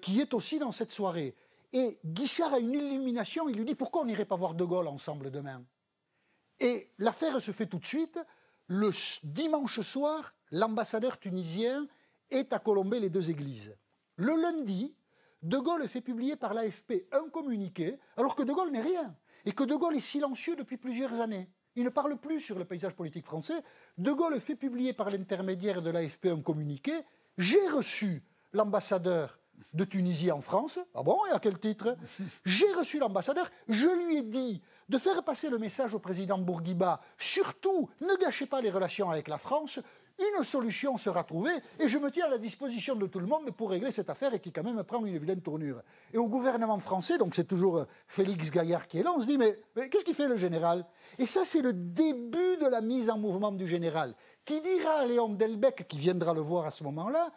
[0.00, 1.36] qui est aussi dans cette soirée.
[1.72, 4.88] Et Guichard a une illumination, il lui dit, pourquoi on n'irait pas voir De Gaulle
[4.88, 5.62] ensemble demain?
[6.58, 8.18] Et l'affaire se fait tout de suite.
[8.66, 8.90] Le
[9.24, 11.86] dimanche soir, l'ambassadeur tunisien
[12.30, 13.76] est à colomber les deux églises.
[14.16, 14.94] Le lundi,
[15.42, 19.14] De Gaulle fait publier par l'AFP un communiqué, alors que De Gaulle n'est rien,
[19.46, 21.48] et que De Gaulle est silencieux depuis plusieurs années.
[21.76, 23.62] Il ne parle plus sur le paysage politique français.
[23.96, 26.92] De Gaulle fait publier par l'intermédiaire de l'AFP un communiqué.
[27.38, 28.22] J'ai reçu
[28.52, 29.38] l'ambassadeur
[29.72, 30.78] de Tunisie en France.
[30.94, 31.96] Ah bon, et à quel titre?
[32.44, 37.00] J'ai reçu l'ambassadeur, je lui ai dit de faire passer le message au président Bourguiba,
[37.16, 39.78] surtout ne gâchez pas les relations avec la France,
[40.20, 43.50] une solution sera trouvée et je me tiens à la disposition de tout le monde
[43.52, 45.82] pour régler cette affaire et qui quand même prend une vilaine tournure.
[46.12, 49.26] Et au gouvernement français, donc c'est toujours euh, Félix Gaillard qui est là, on se
[49.26, 49.58] dit mais,
[49.88, 50.84] qu'est-ce qu'il fait le général?
[51.18, 54.14] Et ça c'est le début de la mise en mouvement du général,
[54.44, 57.30] qui dira à Léon Delbecq, qui viendra le voir à ce moment-là,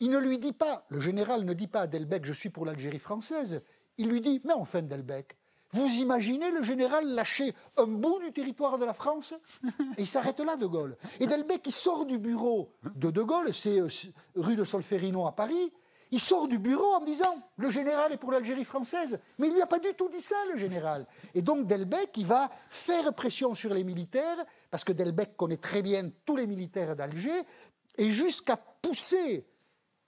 [0.00, 2.66] il ne lui dit pas, le général ne dit pas à Delbecq, je suis pour
[2.66, 3.62] l'Algérie française.
[3.96, 5.36] Il lui dit, mais enfin Delbecq,
[5.74, 9.34] vous imaginez le général lâcher un bout du territoire de la France
[9.98, 10.96] Et il s'arrête là, De Gaulle.
[11.18, 13.88] Et Delbecq, il sort du bureau de De Gaulle, c'est euh,
[14.36, 15.72] rue de Solferino à Paris,
[16.12, 19.18] il sort du bureau en disant le général est pour l'Algérie française.
[19.38, 21.08] Mais il ne lui a pas du tout dit ça, le général.
[21.34, 25.82] Et donc Delbecq, il va faire pression sur les militaires, parce que Delbecq connaît très
[25.82, 27.42] bien tous les militaires d'Alger,
[27.98, 29.44] et jusqu'à pousser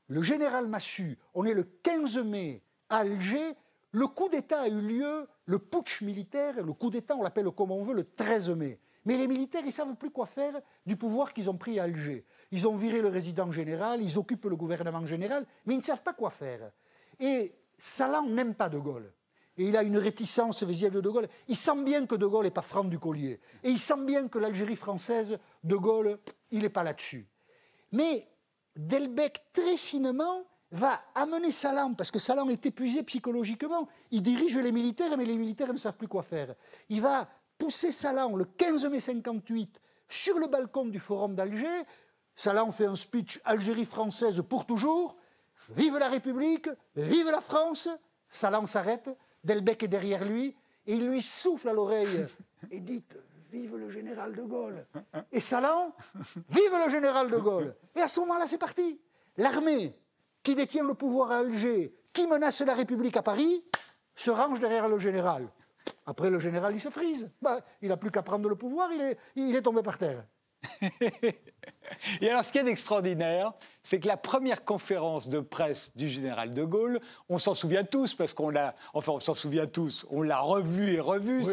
[0.06, 3.56] le général Massu, on est le 15 mai à Alger,
[3.92, 7.70] le coup d'État a eu lieu, le putsch militaire, le coup d'État, on l'appelle comme
[7.70, 8.80] on veut, le 13 mai.
[9.04, 11.84] Mais les militaires, ils ne savent plus quoi faire du pouvoir qu'ils ont pris à
[11.84, 12.26] Alger.
[12.50, 16.02] Ils ont viré le résident général, ils occupent le gouvernement général, mais ils ne savent
[16.02, 16.72] pas quoi faire.
[17.20, 19.12] Et Salan n'aime pas De Gaulle.
[19.56, 21.28] Et il a une réticence vis-à-vis de De Gaulle.
[21.48, 23.40] Il sent bien que De Gaulle n'est pas franc du collier.
[23.62, 26.18] Et il sent bien que l'Algérie française, De Gaulle,
[26.50, 27.28] il n'est pas là-dessus.
[27.92, 28.28] Mais
[28.74, 33.88] Delbecq, très finement, va amener Salam, parce que Salam est épuisé psychologiquement.
[34.10, 36.54] Il dirige les militaires, mais les militaires ne savent plus quoi faire.
[36.88, 41.82] Il va pousser Salam le 15 mai 58 sur le balcon du Forum d'Alger.
[42.34, 45.16] Salam fait un speech Algérie française pour toujours.
[45.70, 47.88] Vive la République, vive la France.
[48.28, 49.08] Salam s'arrête,
[49.42, 50.54] Delbecq est derrière lui,
[50.86, 52.26] et il lui souffle à l'oreille
[52.70, 53.02] et dit
[53.50, 54.84] Vive le général de Gaulle.
[55.30, 55.92] Et Salan,
[56.50, 57.74] vive le général de Gaulle.
[57.94, 59.00] Et à ce moment-là, c'est parti.
[59.36, 59.96] L'armée
[60.46, 63.64] qui détient le pouvoir à Alger, qui menace la République à Paris,
[64.14, 65.48] se range derrière le général.
[66.06, 67.28] Après, le général, il se frise.
[67.42, 70.24] Bah, il n'a plus qu'à prendre le pouvoir, il est, il est tombé par terre.
[72.20, 73.54] Et alors, ce qui est extraordinaire,
[73.86, 78.14] c'est que la première conférence de presse du général de Gaulle, on s'en souvient tous,
[78.14, 81.44] parce qu'on l'a, enfin, on s'en souvient tous, on l'a revu et revu.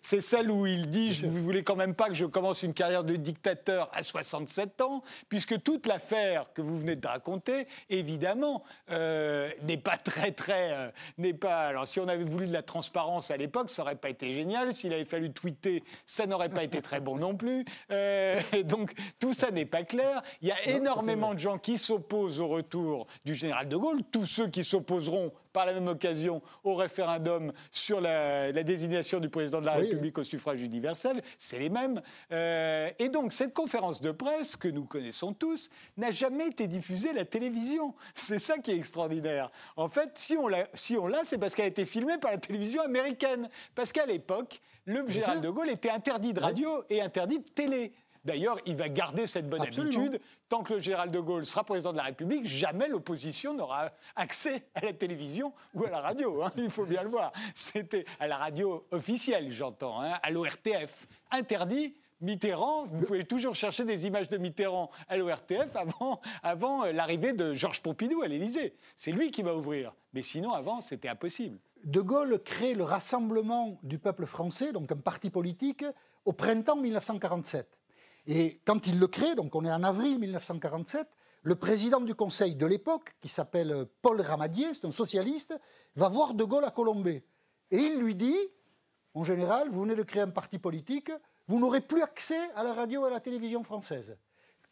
[0.00, 2.74] c'est, celle où il dit Je ne voulais quand même pas que je commence une
[2.74, 8.64] carrière de dictateur à 67 ans, puisque toute l'affaire que vous venez de raconter, évidemment,
[8.90, 10.72] euh, n'est pas très, très.
[10.72, 11.68] Euh, n'est pas.
[11.68, 14.74] Alors, si on avait voulu de la transparence à l'époque, ça n'aurait pas été génial.
[14.74, 17.64] S'il avait fallu tweeter, ça n'aurait pas été très bon non plus.
[17.92, 20.22] Euh, donc, tout ça n'est pas clair.
[20.42, 24.26] Il y a énormément de gens qui s'opposent au retour du général de Gaulle, tous
[24.26, 29.66] ceux qui s'opposeront par la même occasion au référendum sur la, désignation du président de
[29.66, 32.00] la République au suffrage universel, c'est les mêmes.
[32.32, 37.10] Euh, et donc cette conférence de presse que nous connaissons tous n'a jamais été diffusée
[37.10, 37.94] à la télévision.
[38.14, 39.50] C'est ça qui est extraordinaire.
[39.76, 42.82] En fait, si on l'a, si c'est parce qu'elle a été filmée par la télévision
[42.82, 43.48] américaine.
[43.74, 47.92] Parce qu'à l'époque, le général de Gaulle était interdit de radio et interdit de télé.
[48.24, 50.20] D'ailleurs, il va garder cette bonne habitude.
[50.48, 54.64] Tant que le général de Gaulle sera président de la République, jamais l'opposition n'aura accès
[54.74, 56.42] à la télévision ou à la radio.
[56.42, 57.32] Hein, il faut bien le voir.
[57.54, 61.06] C'était à la radio officielle, j'entends, hein, à l'ORTF.
[61.30, 61.94] Interdit.
[62.20, 67.32] Mitterrand, vous pouvez toujours chercher des images de Mitterrand à l'ORTF avant, avant euh, l'arrivée
[67.32, 68.74] de Georges Pompidou à l'Élysée.
[68.96, 69.94] C'est lui qui va ouvrir.
[70.14, 71.58] Mais sinon, avant, c'était impossible.
[71.84, 75.84] De Gaulle crée le Rassemblement du peuple français, donc un parti politique,
[76.24, 77.77] au printemps 1947.
[78.30, 81.08] Et quand il le crée, donc on est en avril 1947,
[81.44, 85.58] le président du Conseil de l'époque, qui s'appelle Paul Ramadier, c'est un socialiste,
[85.96, 87.24] va voir De Gaulle à Colombey.
[87.70, 88.36] Et il lui dit,
[89.14, 91.10] en général, vous venez de créer un parti politique,
[91.48, 94.14] vous n'aurez plus accès à la radio et à la télévision française,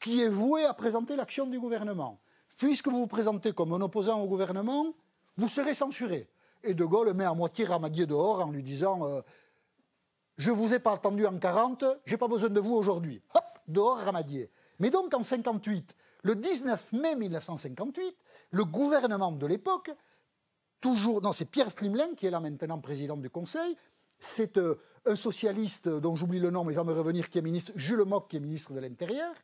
[0.00, 2.20] qui est vouée à présenter l'action du gouvernement.
[2.58, 4.92] Puisque vous vous présentez comme un opposant au gouvernement,
[5.38, 6.28] vous serez censuré.
[6.62, 9.22] Et De Gaulle met à moitié Ramadier dehors en lui disant euh,
[10.36, 13.22] Je ne vous ai pas entendu en 40, j'ai pas besoin de vous aujourd'hui
[13.68, 14.50] dehors Ramadier.
[14.78, 18.16] Mais donc en 58, le 19 mai 1958,
[18.50, 19.90] le gouvernement de l'époque,
[20.80, 23.76] toujours, non, c'est Pierre Flimelin qui est là maintenant président du Conseil,
[24.18, 27.42] c'est euh, un socialiste dont j'oublie le nom, mais il va me revenir, qui est
[27.42, 29.34] ministre, Jules Mock, qui est ministre de l'Intérieur.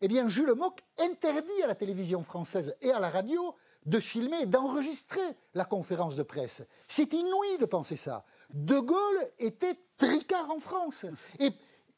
[0.00, 3.54] Eh bien, Jules Mock interdit à la télévision française et à la radio
[3.86, 6.62] de filmer, d'enregistrer la conférence de presse.
[6.88, 8.24] C'est inouï de penser ça.
[8.52, 11.04] De Gaulle était tricard en France.
[11.38, 11.50] Et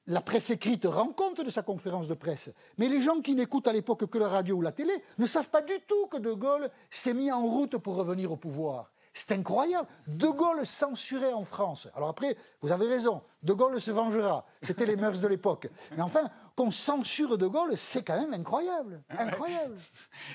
[0.06, 2.50] la presse écrite rend compte de sa conférence de presse.
[2.78, 5.50] Mais les gens qui n'écoutent à l'époque que la radio ou la télé ne savent
[5.50, 8.92] pas du tout que De Gaulle s'est mis en route pour revenir au pouvoir.
[9.16, 9.88] C'est incroyable.
[10.06, 11.88] De Gaulle censuré en France.
[11.94, 14.44] Alors après, vous avez raison, De Gaulle se vengera.
[14.62, 15.68] C'était les mœurs de l'époque.
[15.96, 19.02] Mais enfin, qu'on censure De Gaulle, c'est quand même incroyable.
[19.08, 19.74] Incroyable.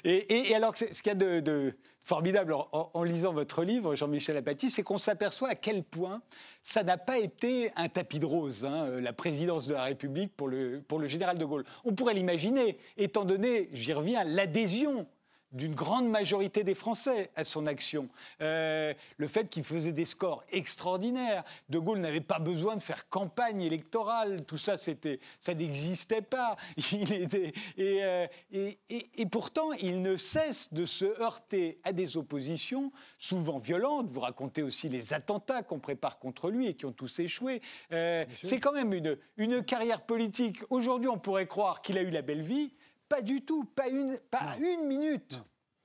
[0.04, 4.82] Et, alors, ce qu'il y a de, formidable en, lisant votre livre, Jean-Michel Apathy, c'est
[4.82, 6.24] qu'on s'aperçoit à quel point
[6.64, 10.36] ça n'a pas été un tapis de rose, hein, euh, la présidence de la République
[10.36, 11.66] pour le, pour le général de Gaulle.
[11.86, 15.06] On pourrait l'imaginer, étant donné, j'y reviens, l'adhésion
[15.52, 18.10] d'une grande majorité des Français à son action.
[18.41, 21.43] Euh, le fait qu'il faisait des scores extraordinaires.
[21.70, 24.45] De Gaulle n'avait pas besoin de faire campagne électorale.
[24.45, 26.56] Tout ça, c'était, ça n'existait pas.
[26.91, 32.91] Il était, euh, et, et, pourtant, il ne cesse de se heurter à des oppositions,
[33.18, 34.08] souvent violentes.
[34.10, 37.62] Vous racontez aussi les attentats qu'on prépare contre lui et qui ont tous échoué.
[37.91, 40.60] Euh, c'est quand même une, une carrière politique.
[40.70, 42.74] Aujourd'hui, on pourrait croire qu'il a eu la belle vie.
[43.12, 45.38] Pas du tout, pas une, pas une minute.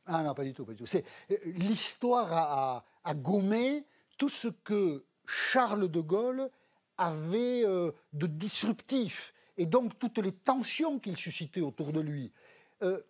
[0.07, 0.97] Ah non, pas du tout, pas du tout.
[0.97, 3.85] Euh, l'histoire a, gommé
[4.17, 6.49] tout ce que Charles de Gaulle
[6.97, 12.33] avait euh, de disruptif et donc toutes les tensions qu'il suscitait autour de lui.
[12.83, 13.03] Euh,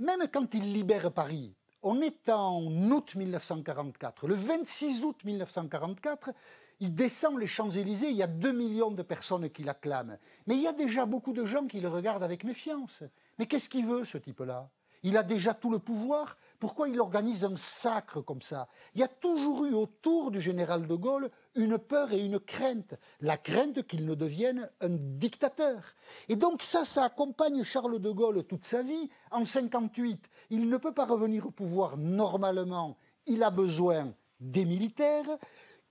[0.00, 4.26] même quand il libère Paris, on est en août 1944.
[4.26, 6.32] Le 26 août 1944,
[6.80, 10.18] il descend les Champs-Élysées, il y a 2 millions de personnes qui l'acclament.
[10.48, 13.04] Mais il y a déjà beaucoup de gens qui le regardent avec méfiance.
[13.38, 14.70] Mais qu'est-ce qu'il veut, ce type-là?
[15.02, 16.36] Il a déjà tout le pouvoir.
[16.58, 18.66] Pourquoi il organise un sacre comme ça?
[18.94, 22.94] Il y a toujours eu autour du général de Gaulle une peur et une crainte.
[23.20, 25.82] La crainte qu'il ne devienne un dictateur.
[26.28, 29.10] Et donc ça, ça accompagne Charles de Gaulle toute sa vie.
[29.30, 32.96] En 58, il ne peut pas revenir au pouvoir normalement.
[33.26, 35.38] Il a besoin des militaires.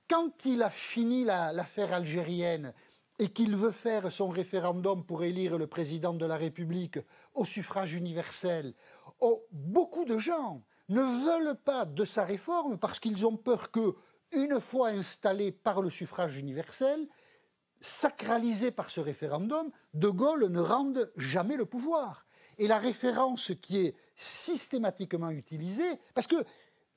[0.09, 2.73] Quand il a fini l'affaire algérienne,
[3.17, 6.99] et qu'il veut faire son référendum pour élire le président de la République
[7.35, 8.73] au suffrage universel,
[9.19, 13.95] oh, beaucoup de gens ne veulent pas de sa réforme parce qu'ils ont peur que,
[14.31, 17.07] une fois installé par le suffrage universel,
[17.81, 22.25] sacralisé par ce référendum, De Gaulle ne rende jamais le pouvoir.
[22.57, 26.43] Et la référence qui est systématiquement utilisée, parce que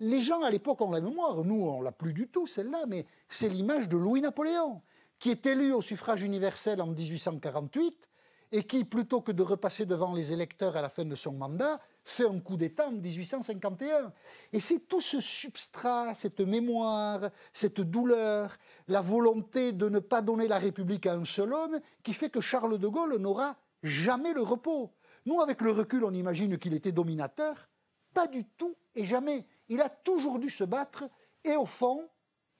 [0.00, 3.06] les gens à l'époque ont la mémoire, nous on l'a plus du tout celle-là, mais
[3.28, 4.82] c'est l'image de Louis-Napoléon
[5.18, 8.07] qui est élu au suffrage universel en 1848
[8.52, 11.80] et qui, plutôt que de repasser devant les électeurs à la fin de son mandat,
[12.04, 14.12] fait un coup d'État en 1851.
[14.52, 18.56] Et c'est tout ce substrat, cette mémoire, cette douleur,
[18.88, 22.40] la volonté de ne pas donner la République à un seul homme, qui fait que
[22.40, 24.92] Charles de Gaulle n'aura jamais le repos.
[25.26, 27.68] Nous, avec le recul, on imagine qu'il était dominateur.
[28.14, 29.46] Pas du tout et jamais.
[29.68, 31.04] Il a toujours dû se battre
[31.44, 32.08] et au fond,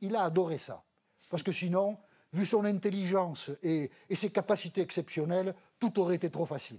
[0.01, 0.85] il a adoré ça.
[1.31, 1.99] Parce que sinon,
[2.33, 6.79] vu son intelligence et, ses capacités exceptionnelles, tout aurait été trop facile.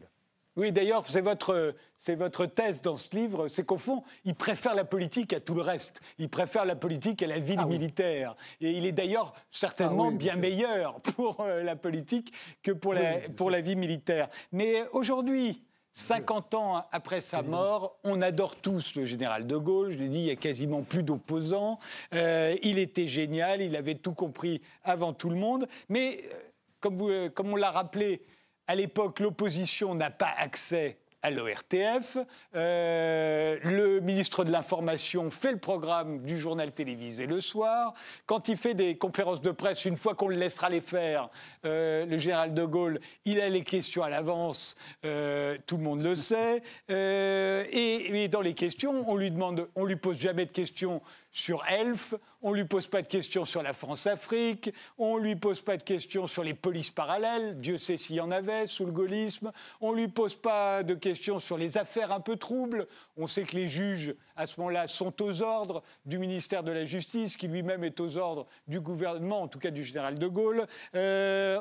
[0.55, 4.75] Oui, d'ailleurs, c'est votre, c'est votre thèse dans ce livre, c'est qu'au fond, il préfère
[4.75, 6.01] la politique à tout le reste.
[6.17, 8.35] Il préfère la politique à la vie ah militaire.
[8.59, 13.29] Et il est d'ailleurs certainement ah bien meilleur pour euh, la politique que pour, la,
[13.37, 14.27] pour la vie militaire.
[14.51, 19.91] Mais aujourd'hui, 50 ans après sa mort, on adore tous le général de Gaulle.
[19.91, 21.79] Je l'ai dit, il y a quasiment plus d'opposants.
[22.13, 25.67] Euh, il était génial, il avait tout compris avant tout le monde.
[25.89, 26.39] Mais euh,
[26.79, 28.21] comme, euh, comme on l'a rappelé,
[28.69, 32.17] à l'époque, l'opposition n'a pas accès à l'ORTF.
[32.55, 37.95] Euh, le ministre de l'Information fait le programme du journal télévisé le soir.
[38.27, 41.29] Quand il fait des conférences de presse, une fois qu'on le laissera les faire,
[41.65, 46.03] euh, le général de Gaulle, il a les questions à l'avance, euh, tout le monde
[46.03, 46.61] le sait.
[46.89, 51.01] Et, et, dans les questions, on lui demande, on lui pose jamais de questions
[51.31, 55.35] sur Elf, on ne lui pose pas de questions sur la France-Afrique, on ne lui
[55.35, 58.85] pose pas de questions sur les polices parallèles, Dieu sait s'il y en avait sous
[58.85, 59.51] le gaullisme,
[59.81, 63.43] on ne lui pose pas de questions sur les affaires un peu troubles, on sait
[63.43, 67.47] que les juges, à ce moment-là, sont aux ordres du ministère de la Justice, qui
[67.47, 70.65] lui-même est aux ordres du gouvernement, en tout cas du général de Gaulle.
[70.95, 71.59] Euh,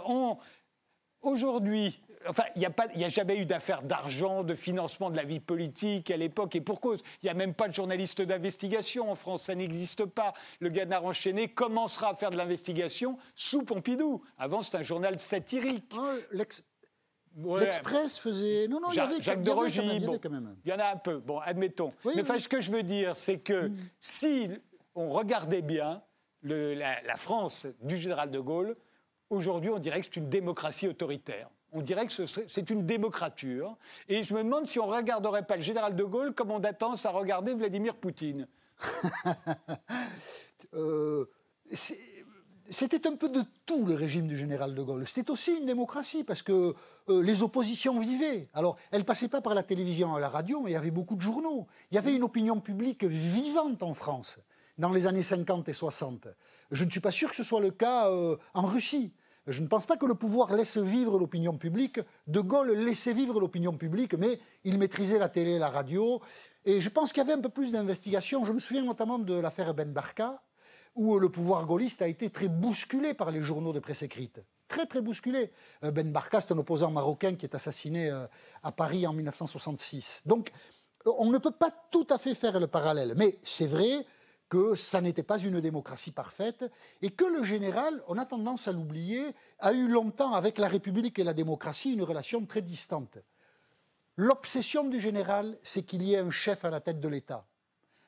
[1.21, 6.11] aujourd'hui, enfin, il n'y a, jamais eu d'affaire d'argent, de financement de la vie politique
[6.11, 7.03] à l'époque, et pour cause.
[7.23, 10.35] Il n'y a même pas de journaliste d'investigation en France, ça n'existe pas.
[10.61, 14.23] Le Ganard enchaîné commencera à faire de l'investigation sous Pompidou.
[14.39, 15.95] Avant, c'était un journal satirique.
[15.97, 16.15] Ah,
[17.61, 18.67] L'Express faisait.
[18.69, 19.81] Non, non, il y avait, Jacques de Rogy.
[19.85, 21.93] Il y en a un peu, bon, admettons.
[22.05, 23.77] Mais ce que je veux dire, c'est que mm.
[24.01, 24.51] si
[24.95, 26.03] on regardait bien
[26.43, 28.77] la France du général de Gaulle,
[29.31, 33.77] aujourd'hui, on dirait que c'est une démocratie autoritaire on dirait que c'est une démocrature.
[34.09, 36.63] Et je me demande si on ne regarderait pas le général de Gaulle comme on
[36.65, 38.49] a tendance à regarder Vladimir Poutine.
[40.75, 41.25] Euh,
[42.71, 45.07] c'était un peu de tout le régime du général de Gaulle.
[45.07, 46.75] C'était aussi une démocratie parce que
[47.09, 48.49] euh, les oppositions vivaient.
[48.55, 50.91] Alors, elles ne passaient pas par la télévision et la radio, mais il y avait
[50.91, 51.67] beaucoup de journaux.
[51.91, 54.39] Il y avait une opinion publique vivante en France.
[54.79, 56.29] dans les années 50 et 60.
[56.71, 59.13] Je ne suis pas sûr que ce soit le cas euh, en Russie.
[59.49, 62.01] Je ne pense pas que le pouvoir laisse vivre l'opinion publique.
[62.27, 66.21] De Gaulle laissait vivre l'opinion publique, mais il maîtrisait la télé la radio.
[66.67, 68.45] Et je pense qu'il y avait un peu plus d'investigation.
[68.45, 70.43] Je me souviens notamment de l'affaire Ben Barka,
[70.95, 74.41] où le pouvoir gaulliste a été très bousculé par les journaux de presse écrite.
[74.69, 75.51] Très, très bousculé.
[75.83, 78.27] Euh, ben Barka, c'est un opposant marocain qui est assassiné euh,
[78.63, 80.25] à Paris en 1966.
[80.27, 80.53] Donc,
[81.07, 83.15] on ne peut pas tout à fait faire le parallèle.
[83.17, 84.05] Mais c'est vrai
[84.49, 86.65] que ça n'était pas une démocratie parfaite
[87.03, 91.19] et que le général, on a tendance à l'oublier, a eu longtemps avec la République
[91.19, 93.19] et la démocratie une relation très distante.
[94.17, 97.47] L'obsession du général, c'est qu'il y ait un chef à la tête de l'État.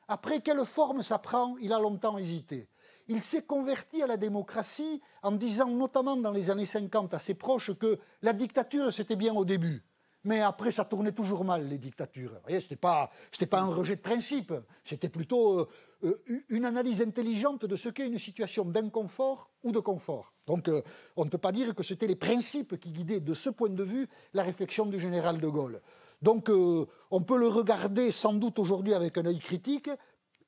[0.09, 2.69] Après, quelle forme ça prend Il a longtemps hésité.
[3.07, 7.35] Il s'est converti à la démocratie en disant, notamment dans les années 50, à ses
[7.35, 9.85] proches, que la dictature, c'était bien au début.
[10.25, 12.33] Mais après, ça tournait toujours mal, les dictatures.
[12.47, 13.11] Ce n'était pas,
[13.51, 14.53] pas un rejet de principe,
[14.85, 15.69] c'était plutôt euh,
[16.05, 16.15] euh,
[16.51, 20.35] une analyse intelligente de ce qu'est une situation d'inconfort ou de confort.
[20.47, 20.83] Donc euh,
[21.17, 23.85] on ne peut pas dire que c'était les principes qui guidaient de ce point de
[23.85, 25.81] vue la réflexion du général de Gaulle.
[26.21, 29.89] Donc on peut le regarder sans doute aujourd'hui avec un œil critique.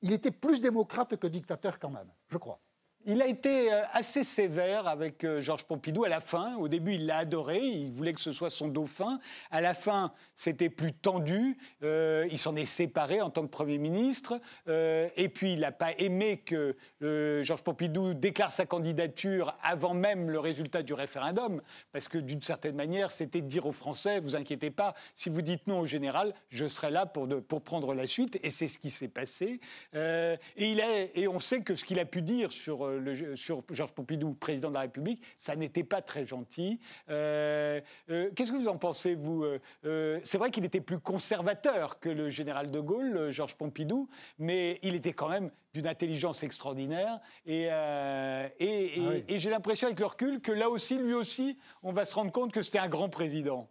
[0.03, 2.59] Il était plus démocrate que dictateur quand même, je crois.
[3.05, 6.55] Il a été euh, assez sévère avec euh, Georges Pompidou à la fin.
[6.55, 9.19] Au début, il l'a adoré, il voulait que ce soit son dauphin.
[9.51, 11.57] À la fin, c'était plus tendu.
[11.83, 14.39] Euh, il s'en est séparé en tant que Premier ministre.
[14.67, 20.39] et puis, il n'a pas aimé que Georges Pompidou déclare sa candidature avant même le
[20.39, 24.95] résultat du référendum, parce que d'une certaine manière, c'était dire aux Français, vous inquiétez pas,
[25.15, 28.39] si vous dites non au général, je serai là pour, pour prendre la suite.
[28.43, 29.59] Et c'est ce qui s'est passé.
[29.93, 30.81] et, il
[31.15, 34.69] et on sait que ce qu'il a pu dire sur euh, sur Georges Pompidou, président
[34.69, 36.79] de la République, ça n'était pas très gentil.
[37.09, 39.45] Euh, euh, qu'est-ce que vous en pensez, vous
[39.83, 44.07] C'est vrai qu'il était plus conservateur que le général de Gaulle, Georges Pompidou,
[44.39, 47.19] mais il était quand même d'une intelligence extraordinaire.
[47.45, 52.05] Et, ah et, j'ai l'impression, avec le recul, que là aussi, lui aussi, on va
[52.05, 53.69] se rendre compte que c'était un grand président.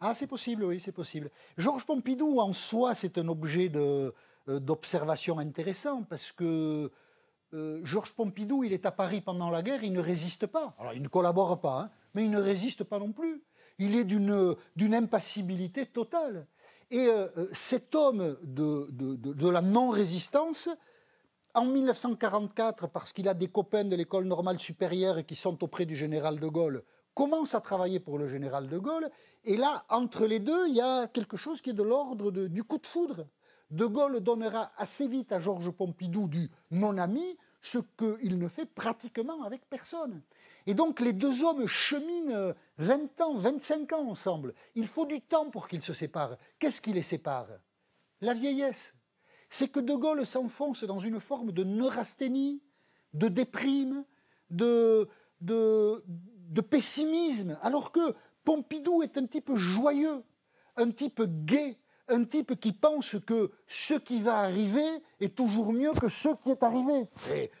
[0.00, 1.30] Ah, c'est possible, oui, c'est possible.
[1.56, 3.70] Georges Pompidou, en soi, c'est un objet
[4.46, 6.90] d'observation intéressant parce que
[7.54, 10.74] euh, Georges Pompidou, il est à Paris pendant la guerre, il ne résiste pas.
[10.78, 13.42] Alors, il ne collabore pas, hein, mais il ne résiste pas non plus.
[13.78, 16.46] Il est d'une impassibilité totale.
[16.90, 20.68] Et euh, euh, cet homme de, de la non-résistance,
[21.54, 25.96] en 1944, parce qu'il a des copains de l'école normale supérieure qui sont auprès du
[25.96, 26.82] général de Gaulle,
[27.14, 29.10] commence à travailler pour le général de Gaulle.
[29.44, 32.62] Et là, entre les deux, il y a quelque chose qui est de l'ordre du
[32.62, 33.26] coup de foudre.
[33.70, 38.66] De Gaulle donnera assez vite à Georges Pompidou du mon ami ce qu'il ne fait
[38.66, 40.22] pratiquement avec personne.
[40.66, 44.54] Et donc les deux hommes cheminent 20 ans, 25 ans ensemble.
[44.74, 46.36] Il faut du temps pour qu'ils se séparent.
[46.58, 47.48] Qu'est-ce qui les sépare?
[48.20, 48.94] La vieillesse.
[49.50, 52.62] C'est que De Gaulle s'enfonce dans une forme de neurasthénie,
[53.14, 54.04] de déprime,
[54.50, 55.08] de,
[55.40, 58.14] de, pessimisme, alors que
[58.44, 60.22] Pompidou est un type joyeux,
[60.76, 61.78] un type gai,
[62.08, 64.86] un type qui pense que ce qui va arriver
[65.20, 67.08] est toujours mieux que ce qui est arrivé.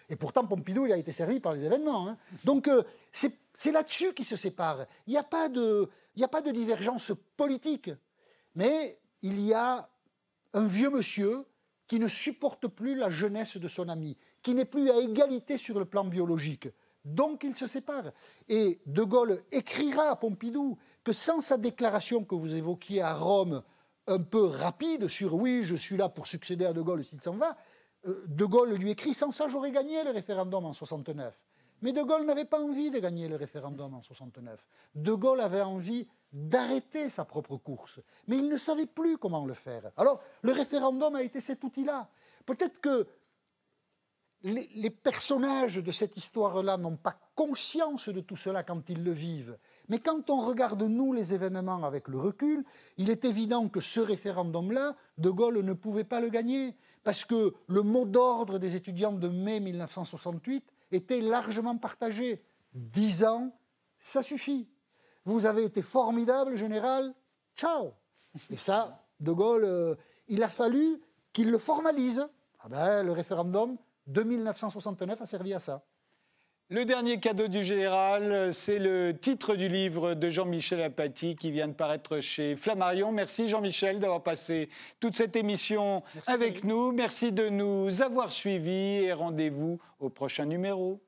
[0.08, 2.08] Et, pourtant, Pompidou, il a été servi par les événements.
[2.08, 2.18] Hein.
[2.44, 2.82] Donc, euh,
[3.12, 4.86] c'est là-dessus qu'il se sépare.
[5.06, 7.90] Il n'y a pas de divergence politique.
[8.54, 9.88] Mais il y a
[10.54, 11.44] un vieux monsieur
[11.86, 15.78] qui ne supporte plus la jeunesse de son ami, qui n'est plus à égalité sur
[15.78, 16.68] le plan biologique.
[17.04, 18.12] Donc il se sépare.
[18.48, 23.62] Et De Gaulle écrira à Pompidou que sans sa déclaration que vous évoquiez à Rome
[24.08, 27.32] un peu rapide sur oui, je suis là pour succéder à De Gaulle s'il s'en
[27.32, 27.56] va.
[28.06, 31.38] Euh, de Gaulle lui écrit sans ça, j'aurais gagné le référendum en 69.
[31.82, 34.66] Mais De Gaulle n'avait pas envie de gagner le référendum en 69.
[34.94, 38.00] De Gaulle avait envie d'arrêter sa propre course.
[38.26, 39.90] Mais il ne savait plus comment le faire.
[39.96, 42.08] Alors, le référendum a été cet outil-là.
[42.44, 43.06] Peut-être que
[44.42, 49.58] les, personnages de cette histoire-là n'ont pas conscience de tout cela quand ils le vivent.
[49.88, 52.64] Mais quand on regarde, nous, les événements avec le recul,
[52.98, 57.54] il est évident que ce référendum-là, De Gaulle ne pouvait pas le gagner, parce que
[57.68, 62.42] le mot d'ordre des étudiants de mai 1968 était largement partagé.
[62.74, 63.56] Dix ans,
[63.98, 64.68] ça suffit.
[65.24, 67.14] Vous avez été formidable, général,
[67.56, 67.92] ciao
[68.50, 69.94] Et ça, De Gaulle, euh,
[70.28, 71.00] il a fallu
[71.32, 72.28] qu'il le formalise.
[72.60, 73.76] Ah ben, le référendum
[74.06, 75.82] de 1969 a servi à ça.
[76.70, 81.66] Le dernier cadeau du général, c'est le titre du livre de Jean-Michel Apathy qui vient
[81.66, 83.10] de paraître chez Flammarion.
[83.10, 84.68] Merci Jean-Michel d'avoir passé
[85.00, 86.92] toute cette émission avec nous.
[86.92, 91.00] Merci de nous avoir suivis et rendez-vous au prochain numéro.